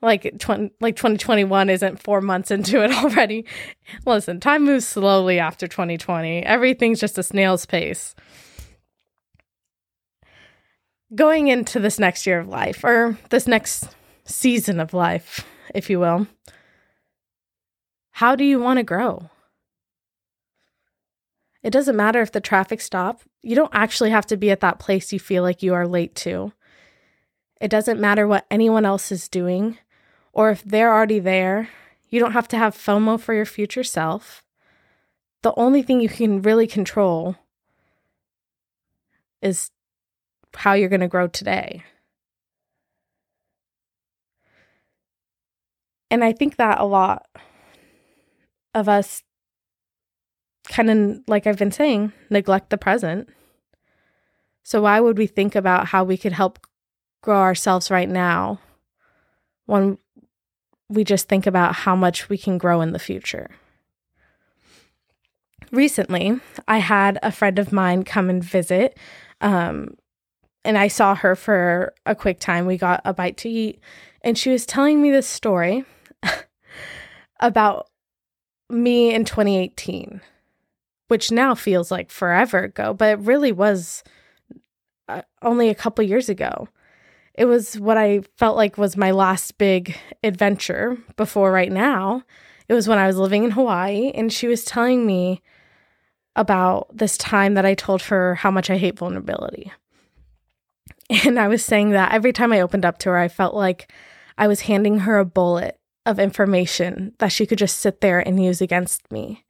like 0.01 0.39
20, 0.39 0.71
like 0.81 0.97
2021 0.97 1.69
isn't 1.69 2.03
4 2.03 2.21
months 2.21 2.51
into 2.51 2.83
it 2.83 2.93
already. 3.05 3.45
Listen, 4.07 4.41
time 4.41 4.65
moves 4.65 4.87
slowly 4.87 5.39
after 5.39 5.67
2020. 5.67 6.45
Everything's 6.45 7.01
just 7.01 7.19
a 7.19 7.23
snail's 7.23 7.67
pace. 7.67 8.15
Going 11.15 11.49
into 11.49 11.79
this 11.79 11.99
next 11.99 12.27
year 12.27 12.39
of 12.39 12.49
life 12.49 12.85
or 12.85 13.19
this 13.31 13.47
next 13.47 13.89
season 14.25 14.81
of 14.81 14.95
life, 14.95 15.47
if 15.75 15.91
you 15.91 16.01
will. 16.01 16.27
How 18.13 18.37
do 18.37 18.45
you 18.45 18.61
want 18.61 18.79
to 18.79 18.83
grow? 18.85 19.31
It 21.63 21.71
doesn't 21.71 21.97
matter 21.97 22.21
if 22.21 22.33
the 22.33 22.41
traffic 22.41 22.81
stop. 22.81 23.23
You 23.43 23.55
don't 23.55 23.75
actually 23.75 24.11
have 24.11 24.27
to 24.27 24.37
be 24.37 24.51
at 24.51 24.61
that 24.61 24.79
place 24.79 25.13
you 25.13 25.21
feel 25.21 25.43
like 25.43 25.63
you 25.63 25.75
are 25.75 25.87
late 25.87 26.15
to. 26.17 26.53
It 27.61 27.69
doesn't 27.69 28.01
matter 28.01 28.27
what 28.27 28.47
anyone 28.51 28.85
else 28.85 29.13
is 29.13 29.29
doing 29.29 29.79
or 30.33 30.51
if 30.51 30.65
they're 30.65 30.93
already 30.93 31.21
there. 31.21 31.69
You 32.09 32.19
don't 32.19 32.33
have 32.33 32.49
to 32.49 32.59
have 32.59 32.75
FOMO 32.75 33.21
for 33.21 33.35
your 33.35 33.47
future 33.47 33.85
self. 33.85 34.43
The 35.43 35.55
only 35.57 35.83
thing 35.83 36.01
you 36.01 36.09
can 36.09 36.43
really 36.43 36.67
control 36.67 37.37
is 39.41 39.71
how 40.55 40.73
you're 40.73 40.89
going 40.89 41.01
to 41.01 41.09
grow 41.09 41.29
today. 41.29 41.85
And 46.11 46.23
I 46.23 46.33
think 46.33 46.57
that 46.57 46.79
a 46.79 46.85
lot 46.85 47.27
of 48.75 48.89
us 48.89 49.23
kind 50.69 50.91
of, 50.91 51.21
like 51.27 51.47
I've 51.47 51.59
been 51.59 51.73
saying, 51.73 52.13
neglect 52.31 52.71
the 52.71 52.79
present. 52.79 53.29
So, 54.63 54.83
why 54.83 55.01
would 55.01 55.19
we 55.19 55.27
think 55.27 55.55
about 55.55 55.89
how 55.89 56.05
we 56.05 56.17
could 56.17 56.33
help 56.33 56.65
grow 57.23 57.39
ourselves 57.39 57.91
right 57.91 58.09
now 58.09 58.61
when 59.67 59.99
we 60.93 61.05
just 61.05 61.29
think 61.29 61.47
about 61.47 61.75
how 61.75 61.97
much 61.97 62.29
we 62.29 62.37
can 62.37 62.59
grow 62.59 62.83
in 62.83 62.93
the 62.93 62.99
future. 62.99 63.51
Recently, 65.71 66.39
I 66.69 66.79
had 66.79 67.19
a 67.23 67.33
friend 67.33 67.59
of 67.59 67.73
mine 67.73 68.03
come 68.03 68.29
and 68.29 68.45
visit, 68.45 68.99
um, 69.41 69.97
and 70.65 70.77
I 70.77 70.89
saw 70.89 71.15
her 71.15 71.35
for 71.35 71.95
a 72.05 72.15
quick 72.15 72.41
time. 72.41 72.67
We 72.67 72.77
got 72.77 73.01
a 73.07 73.15
bite 73.15 73.39
to 73.39 73.49
eat, 73.49 73.81
and 74.21 74.37
she 74.37 74.51
was 74.51 74.67
telling 74.67 75.01
me 75.01 75.11
this 75.11 75.27
story 75.27 75.87
about 77.41 77.89
me 78.69 79.15
in 79.15 79.25
2018, 79.25 80.21
which 81.13 81.31
now 81.31 81.55
feels 81.55 81.91
like 81.91 82.11
forever 82.11 82.65
ago, 82.65 82.95
but 82.95 83.11
it 83.11 83.19
really 83.21 83.53
was 83.53 84.03
uh, 85.09 85.23
only 85.43 85.69
a 85.69 85.75
couple 85.75 86.03
years 86.03 86.29
ago 86.29 86.69
it 87.35 87.47
was 87.47 87.79
what 87.79 87.97
I 87.97 88.21
felt 88.37 88.57
like 88.57 88.77
was 88.77 88.97
my 88.97 89.11
last 89.11 89.57
big 89.59 89.97
adventure 90.23 90.99
before 91.17 91.51
right 91.51 91.73
now. 91.73 92.23
It 92.69 92.75
was 92.75 92.87
when 92.87 92.99
I 92.99 93.07
was 93.07 93.17
living 93.17 93.45
in 93.45 93.53
Hawaii, 93.53 94.11
and 94.15 94.33
she 94.33 94.49
was 94.49 94.65
telling 94.65 95.07
me 95.07 95.43
about 96.37 96.95
this 96.97 97.17
time 97.17 97.55
that 97.55 97.67
I 97.67 97.75
told 97.75 98.03
her 98.03 98.37
how 98.37 98.51
much 98.51 98.71
I 98.71 98.77
hate 98.77 98.99
vulnerability. 98.99 99.73
And 101.27 101.39
I 101.39 101.49
was 101.49 101.63
saying 101.63 101.91
that 101.91 102.13
every 102.13 102.33
time 102.33 102.55
I 102.55 102.63
opened 102.63 102.87
up 102.87 102.97
to 102.99 103.11
her, 103.11 103.19
I 103.19 103.29
felt 103.29 103.55
like 103.55 103.93
I 104.39 104.49
was 104.49 104.63
handing 104.63 105.01
her 105.01 105.19
a 105.19 105.27
bullet 105.27 105.79
of 106.07 106.19
information 106.19 107.13
that 107.19 107.33
she 107.33 107.45
could 107.45 107.59
just 107.59 107.81
sit 107.81 108.01
there 108.01 108.19
and 108.21 108.43
use 108.43 108.63
against 108.63 109.11
me. 109.13 109.45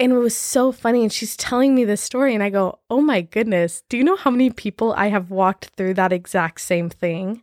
And 0.00 0.12
it 0.12 0.16
was 0.16 0.36
so 0.36 0.72
funny. 0.72 1.02
And 1.02 1.12
she's 1.12 1.36
telling 1.36 1.74
me 1.74 1.84
this 1.84 2.00
story, 2.00 2.34
and 2.34 2.42
I 2.42 2.50
go, 2.50 2.80
Oh 2.90 3.00
my 3.00 3.20
goodness, 3.20 3.82
do 3.88 3.96
you 3.96 4.04
know 4.04 4.16
how 4.16 4.30
many 4.30 4.50
people 4.50 4.92
I 4.94 5.08
have 5.08 5.30
walked 5.30 5.66
through 5.76 5.94
that 5.94 6.12
exact 6.12 6.60
same 6.60 6.90
thing? 6.90 7.42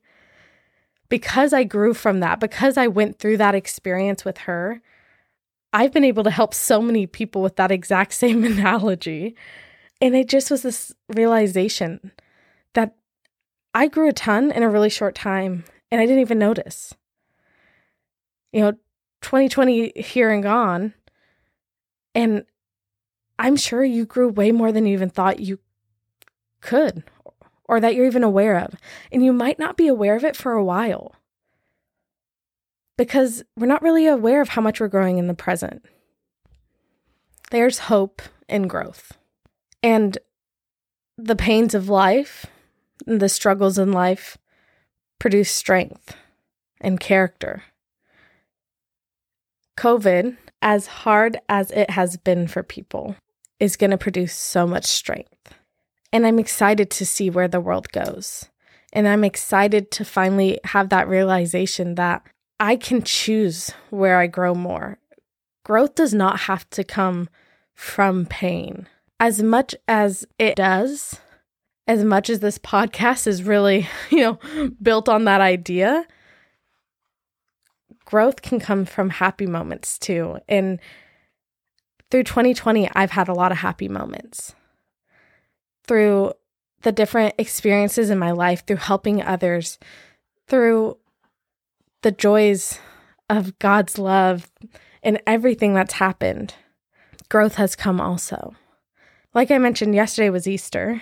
Because 1.09 1.53
I 1.53 1.63
grew 1.63 1.93
from 1.93 2.19
that, 2.21 2.39
because 2.39 2.77
I 2.77 2.87
went 2.87 3.19
through 3.19 3.37
that 3.37 3.55
experience 3.55 4.23
with 4.23 4.39
her, 4.39 4.81
I've 5.73 5.93
been 5.93 6.03
able 6.03 6.23
to 6.23 6.31
help 6.31 6.53
so 6.53 6.81
many 6.81 7.07
people 7.07 7.41
with 7.41 7.55
that 7.55 7.71
exact 7.71 8.13
same 8.13 8.43
analogy. 8.43 9.35
And 10.01 10.15
it 10.15 10.27
just 10.27 10.51
was 10.51 10.63
this 10.63 10.93
realization 11.09 12.11
that 12.73 12.95
I 13.73 13.87
grew 13.87 14.09
a 14.09 14.13
ton 14.13 14.51
in 14.51 14.63
a 14.63 14.69
really 14.69 14.89
short 14.89 15.15
time 15.15 15.63
and 15.89 16.01
I 16.01 16.05
didn't 16.05 16.21
even 16.21 16.39
notice. 16.39 16.93
You 18.51 18.61
know, 18.61 18.71
2020 19.21 19.93
here 19.95 20.29
and 20.31 20.43
gone 20.43 20.93
and 22.13 22.45
I'm 23.39 23.55
sure 23.55 23.83
you 23.83 24.05
grew 24.05 24.29
way 24.29 24.51
more 24.51 24.71
than 24.71 24.85
you 24.85 24.93
even 24.93 25.09
thought 25.09 25.39
you 25.39 25.59
could 26.59 27.03
or 27.65 27.79
that 27.79 27.95
you're 27.95 28.05
even 28.05 28.23
aware 28.23 28.57
of. 28.57 28.75
And 29.11 29.23
you 29.23 29.33
might 29.33 29.57
not 29.57 29.77
be 29.77 29.87
aware 29.87 30.15
of 30.15 30.23
it 30.23 30.35
for 30.35 30.51
a 30.51 30.63
while 30.63 31.15
because 32.97 33.43
we're 33.57 33.65
not 33.65 33.81
really 33.81 34.07
aware 34.07 34.41
of 34.41 34.49
how 34.49 34.61
much 34.61 34.79
we're 34.79 34.87
growing 34.87 35.17
in 35.17 35.27
the 35.27 35.33
present. 35.33 35.83
There's 37.49 37.79
hope 37.79 38.21
in 38.47 38.67
growth. 38.67 39.17
And 39.81 40.17
the 41.17 41.35
pains 41.35 41.73
of 41.73 41.89
life, 41.89 42.45
the 43.05 43.29
struggles 43.29 43.77
in 43.77 43.91
life 43.91 44.37
produce 45.17 45.49
strength 45.49 46.15
and 46.79 46.99
character. 46.99 47.63
COVID, 49.77 50.37
as 50.61 50.87
hard 50.87 51.39
as 51.49 51.71
it 51.71 51.89
has 51.91 52.17
been 52.17 52.47
for 52.47 52.63
people, 52.63 53.15
is 53.59 53.77
going 53.77 53.91
to 53.91 53.97
produce 53.97 54.33
so 54.33 54.65
much 54.65 54.85
strength. 54.85 55.53
And 56.13 56.25
I'm 56.25 56.39
excited 56.39 56.89
to 56.91 57.05
see 57.05 57.29
where 57.29 57.47
the 57.47 57.61
world 57.61 57.91
goes. 57.91 58.49
And 58.93 59.07
I'm 59.07 59.23
excited 59.23 59.91
to 59.91 60.05
finally 60.05 60.59
have 60.65 60.89
that 60.89 61.07
realization 61.07 61.95
that 61.95 62.23
I 62.59 62.75
can 62.75 63.01
choose 63.03 63.71
where 63.89 64.19
I 64.19 64.27
grow 64.27 64.53
more. 64.53 64.99
Growth 65.63 65.95
does 65.95 66.13
not 66.13 66.41
have 66.41 66.69
to 66.71 66.83
come 66.83 67.29
from 67.73 68.25
pain. 68.25 68.87
As 69.19 69.41
much 69.41 69.75
as 69.87 70.25
it 70.37 70.55
does, 70.55 71.19
as 71.87 72.03
much 72.03 72.29
as 72.29 72.39
this 72.39 72.57
podcast 72.57 73.27
is 73.27 73.43
really, 73.43 73.87
you 74.09 74.19
know, 74.19 74.69
built 74.81 75.07
on 75.07 75.25
that 75.25 75.41
idea, 75.41 76.05
growth 78.11 78.41
can 78.41 78.59
come 78.59 78.83
from 78.83 79.09
happy 79.09 79.47
moments 79.47 79.97
too. 79.97 80.37
And 80.49 80.81
through 82.11 82.23
2020, 82.23 82.89
I've 82.93 83.11
had 83.11 83.29
a 83.29 83.33
lot 83.33 83.53
of 83.53 83.59
happy 83.59 83.87
moments. 83.87 84.53
Through 85.87 86.33
the 86.81 86.91
different 86.91 87.35
experiences 87.37 88.09
in 88.09 88.19
my 88.19 88.31
life, 88.31 88.65
through 88.67 88.77
helping 88.77 89.23
others, 89.23 89.79
through 90.49 90.97
the 92.01 92.11
joys 92.11 92.79
of 93.29 93.57
God's 93.59 93.97
love 93.97 94.51
and 95.01 95.21
everything 95.25 95.73
that's 95.73 95.93
happened, 95.93 96.53
growth 97.29 97.55
has 97.55 97.77
come 97.77 98.01
also. 98.01 98.55
Like 99.33 99.51
I 99.51 99.57
mentioned, 99.57 99.95
yesterday 99.95 100.29
was 100.29 100.49
Easter, 100.49 101.01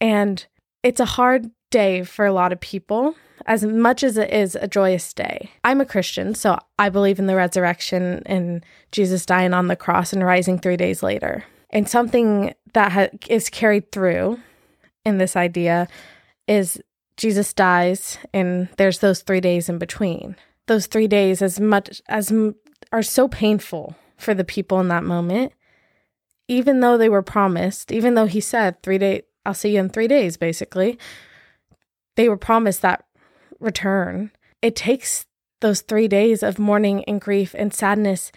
and 0.00 0.46
it's 0.82 1.00
a 1.00 1.04
hard 1.04 1.50
day 1.70 2.02
for 2.02 2.24
a 2.24 2.32
lot 2.32 2.52
of 2.52 2.60
people 2.60 3.14
as 3.46 3.64
much 3.64 4.02
as 4.02 4.16
it 4.16 4.32
is 4.32 4.56
a 4.56 4.68
joyous 4.68 5.12
day. 5.12 5.50
I'm 5.64 5.80
a 5.80 5.86
Christian, 5.86 6.34
so 6.34 6.58
I 6.78 6.88
believe 6.88 7.18
in 7.18 7.26
the 7.26 7.36
resurrection 7.36 8.22
and 8.26 8.64
Jesus 8.92 9.24
dying 9.24 9.54
on 9.54 9.68
the 9.68 9.76
cross 9.76 10.12
and 10.12 10.24
rising 10.24 10.58
three 10.58 10.76
days 10.76 11.02
later. 11.02 11.44
And 11.70 11.88
something 11.88 12.54
that 12.74 12.92
ha- 12.92 13.16
is 13.28 13.48
carried 13.48 13.92
through 13.92 14.40
in 15.04 15.18
this 15.18 15.36
idea 15.36 15.86
is 16.48 16.80
Jesus 17.16 17.54
dies, 17.54 18.18
and 18.34 18.68
there's 18.76 18.98
those 18.98 19.22
three 19.22 19.40
days 19.40 19.68
in 19.68 19.78
between. 19.78 20.36
Those 20.66 20.86
three 20.86 21.06
days, 21.06 21.40
as 21.40 21.58
much 21.60 22.02
as 22.08 22.30
m- 22.30 22.56
are 22.92 23.02
so 23.02 23.28
painful 23.28 23.96
for 24.16 24.34
the 24.34 24.44
people 24.44 24.80
in 24.80 24.88
that 24.88 25.04
moment, 25.04 25.52
even 26.48 26.80
though 26.80 26.98
they 26.98 27.08
were 27.08 27.22
promised, 27.22 27.90
even 27.92 28.14
though 28.14 28.26
he 28.26 28.40
said 28.40 28.82
three 28.82 28.98
days, 28.98 29.22
I'll 29.44 29.54
see 29.54 29.74
you 29.74 29.80
in 29.80 29.88
three 29.88 30.08
days, 30.08 30.36
basically, 30.36 30.98
they 32.16 32.28
were 32.28 32.36
promised 32.36 32.82
that 32.82 33.04
return. 33.60 34.30
It 34.62 34.76
takes 34.76 35.26
those 35.60 35.80
three 35.80 36.08
days 36.08 36.42
of 36.42 36.58
mourning 36.58 37.04
and 37.04 37.20
grief 37.20 37.54
and 37.56 37.72
sadness 37.72 38.30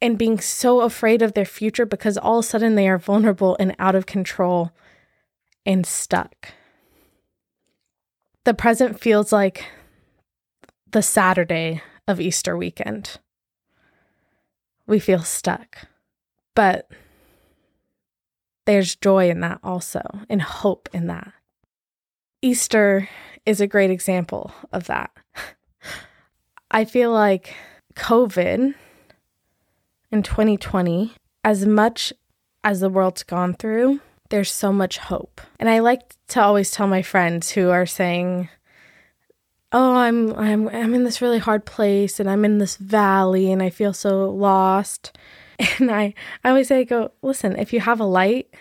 and 0.00 0.18
being 0.18 0.38
so 0.38 0.80
afraid 0.80 1.22
of 1.22 1.34
their 1.34 1.44
future 1.44 1.86
because 1.86 2.18
all 2.18 2.40
of 2.40 2.44
a 2.44 2.48
sudden 2.48 2.74
they 2.74 2.88
are 2.88 2.98
vulnerable 2.98 3.56
and 3.58 3.74
out 3.78 3.94
of 3.94 4.06
control 4.06 4.72
and 5.64 5.86
stuck. 5.86 6.50
The 8.44 8.54
present 8.54 9.00
feels 9.00 9.32
like 9.32 9.64
the 10.90 11.02
Saturday 11.02 11.82
of 12.06 12.20
Easter 12.20 12.56
weekend. 12.56 13.18
We 14.86 14.98
feel 14.98 15.22
stuck, 15.22 15.88
but 16.54 16.90
there's 18.66 18.96
joy 18.96 19.30
in 19.30 19.40
that 19.40 19.60
also 19.62 20.02
and 20.28 20.42
hope 20.42 20.88
in 20.92 21.06
that. 21.06 21.32
Easter 22.42 23.08
is 23.46 23.60
a 23.60 23.66
great 23.66 23.90
example 23.90 24.52
of 24.72 24.86
that. 24.86 25.10
I 26.70 26.84
feel 26.84 27.12
like 27.12 27.54
COVID 27.94 28.74
in 30.10 30.22
2020, 30.22 31.12
as 31.42 31.66
much 31.66 32.12
as 32.62 32.80
the 32.80 32.88
world's 32.88 33.22
gone 33.22 33.54
through, 33.54 34.00
there's 34.30 34.52
so 34.52 34.72
much 34.72 34.98
hope. 34.98 35.40
And 35.60 35.68
I 35.68 35.80
like 35.80 36.14
to 36.28 36.42
always 36.42 36.70
tell 36.70 36.86
my 36.86 37.02
friends 37.02 37.50
who 37.50 37.70
are 37.70 37.86
saying, 37.86 38.48
"Oh, 39.72 39.94
I'm 39.96 40.32
I'm 40.34 40.68
I'm 40.68 40.94
in 40.94 41.04
this 41.04 41.20
really 41.20 41.38
hard 41.38 41.66
place 41.66 42.18
and 42.18 42.28
I'm 42.30 42.44
in 42.44 42.58
this 42.58 42.76
valley 42.76 43.52
and 43.52 43.62
I 43.62 43.70
feel 43.70 43.92
so 43.92 44.30
lost." 44.30 45.16
And 45.78 45.88
I 45.88 46.14
I 46.42 46.48
always 46.48 46.66
say 46.68 46.84
go, 46.84 47.12
"Listen, 47.22 47.56
if 47.56 47.72
you 47.72 47.78
have 47.80 48.00
a 48.00 48.04
light, 48.04 48.52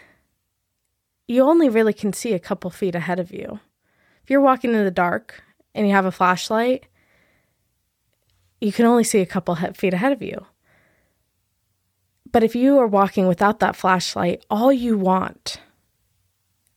you 1.28 1.42
only 1.42 1.70
really 1.70 1.94
can 1.94 2.14
see 2.14 2.34
a 2.34 2.40
couple 2.40 2.70
feet 2.70 2.94
ahead 2.96 3.20
of 3.20 3.32
you. 3.32 3.60
If 4.24 4.30
you're 4.30 4.42
walking 4.42 4.74
in 4.74 4.84
the 4.84 4.92
dark 4.92 5.44
and 5.76 5.86
you 5.86 5.94
have 5.94 6.06
a 6.06 6.12
flashlight, 6.12 6.86
you 8.62 8.72
can 8.72 8.86
only 8.86 9.04
see 9.04 9.20
a 9.20 9.26
couple 9.26 9.56
feet 9.56 9.94
ahead 9.94 10.14
of 10.14 10.22
you. 10.22 10.46
But 12.32 12.44
if 12.44 12.56
you 12.56 12.80
are 12.80 12.88
walking 12.88 13.28
without 13.28 13.60
that 13.60 13.76
flashlight, 13.76 14.46
all 14.50 14.72
you 14.72 14.98
want 14.98 15.62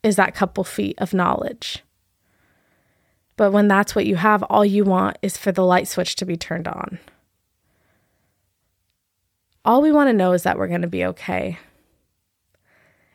is 0.02 0.16
that 0.16 0.34
couple 0.34 0.64
feet 0.64 0.96
of 0.98 1.14
knowledge. 1.14 1.82
But 3.36 3.52
when 3.52 3.68
that's 3.68 3.94
what 3.94 4.06
you 4.06 4.16
have, 4.16 4.42
all 4.44 4.64
you 4.64 4.84
want 4.84 5.18
is 5.22 5.36
for 5.36 5.52
the 5.52 5.64
light 5.64 5.86
switch 5.86 6.16
to 6.16 6.26
be 6.26 6.36
turned 6.36 6.66
on. 6.66 6.98
All 9.64 9.82
we 9.82 9.92
want 9.92 10.08
to 10.08 10.12
know 10.12 10.32
is 10.32 10.42
that 10.42 10.58
we're 10.58 10.68
going 10.68 10.82
to 10.82 10.88
be 10.88 11.04
okay. 11.04 11.58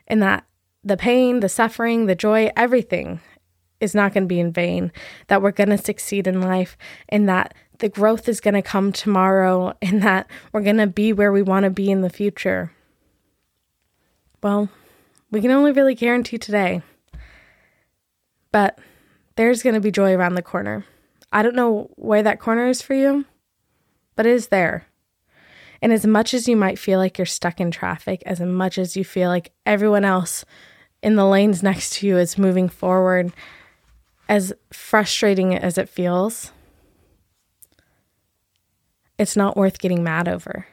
And 0.06 0.22
that 0.22 0.44
the 0.84 0.96
pain, 0.96 1.40
the 1.40 1.48
suffering, 1.48 2.06
the 2.06 2.14
joy, 2.14 2.50
everything 2.56 3.20
is 3.82 3.94
not 3.94 4.14
going 4.14 4.24
to 4.24 4.28
be 4.28 4.40
in 4.40 4.52
vain, 4.52 4.92
that 5.26 5.42
we're 5.42 5.50
going 5.50 5.70
to 5.70 5.78
succeed 5.78 6.26
in 6.26 6.40
life, 6.40 6.78
and 7.08 7.28
that 7.28 7.52
the 7.78 7.88
growth 7.88 8.28
is 8.28 8.40
going 8.40 8.54
to 8.54 8.62
come 8.62 8.92
tomorrow, 8.92 9.74
and 9.82 10.02
that 10.02 10.30
we're 10.52 10.62
going 10.62 10.76
to 10.76 10.86
be 10.86 11.12
where 11.12 11.32
we 11.32 11.42
want 11.42 11.64
to 11.64 11.70
be 11.70 11.90
in 11.90 12.00
the 12.00 12.10
future. 12.10 12.72
Well, 14.42 14.70
we 15.30 15.40
can 15.40 15.50
only 15.50 15.72
really 15.72 15.94
guarantee 15.94 16.38
today. 16.38 16.82
But 18.52 18.78
there's 19.36 19.62
going 19.62 19.74
to 19.74 19.80
be 19.80 19.90
joy 19.90 20.12
around 20.12 20.34
the 20.34 20.42
corner. 20.42 20.84
I 21.32 21.42
don't 21.42 21.56
know 21.56 21.90
where 21.96 22.22
that 22.22 22.38
corner 22.38 22.68
is 22.68 22.82
for 22.82 22.94
you, 22.94 23.24
but 24.14 24.26
it 24.26 24.32
is 24.32 24.48
there. 24.48 24.86
And 25.80 25.92
as 25.92 26.06
much 26.06 26.34
as 26.34 26.46
you 26.46 26.56
might 26.56 26.78
feel 26.78 26.98
like 26.98 27.18
you're 27.18 27.26
stuck 27.26 27.60
in 27.60 27.70
traffic, 27.70 28.22
as 28.26 28.40
much 28.40 28.78
as 28.78 28.96
you 28.96 29.04
feel 29.04 29.30
like 29.30 29.52
everyone 29.66 30.04
else 30.04 30.44
in 31.02 31.16
the 31.16 31.26
lanes 31.26 31.62
next 31.62 31.94
to 31.94 32.06
you 32.06 32.18
is 32.18 32.38
moving 32.38 32.68
forward, 32.68 33.32
as 34.32 34.50
frustrating 34.72 35.54
as 35.54 35.76
it 35.76 35.90
feels, 35.90 36.52
it's 39.18 39.36
not 39.36 39.58
worth 39.58 39.78
getting 39.78 40.02
mad 40.02 40.26
over. 40.26 40.66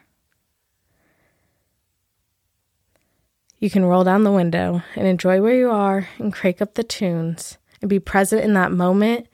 You 3.58 3.70
can 3.70 3.84
roll 3.84 4.06
down 4.06 4.24
the 4.24 4.32
window 4.32 4.82
and 4.96 5.06
enjoy 5.06 5.42
where 5.42 5.56
you 5.56 5.70
are 5.70 6.08
and 6.20 6.32
crank 6.32 6.62
up 6.62 6.76
the 6.76 6.86
tunes 6.86 7.58
and 7.82 7.90
be 7.90 8.00
present 8.00 8.46
in 8.46 8.54
that 8.54 8.72
moment 8.72 9.28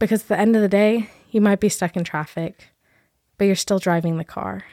because 0.00 0.22
at 0.22 0.28
the 0.28 0.38
end 0.40 0.56
of 0.56 0.62
the 0.62 0.68
day, 0.68 1.10
you 1.30 1.40
might 1.40 1.60
be 1.60 1.68
stuck 1.68 1.96
in 1.96 2.02
traffic, 2.02 2.70
but 3.38 3.44
you're 3.44 3.54
still 3.54 3.78
driving 3.78 4.16
the 4.16 4.24
car. 4.24 4.64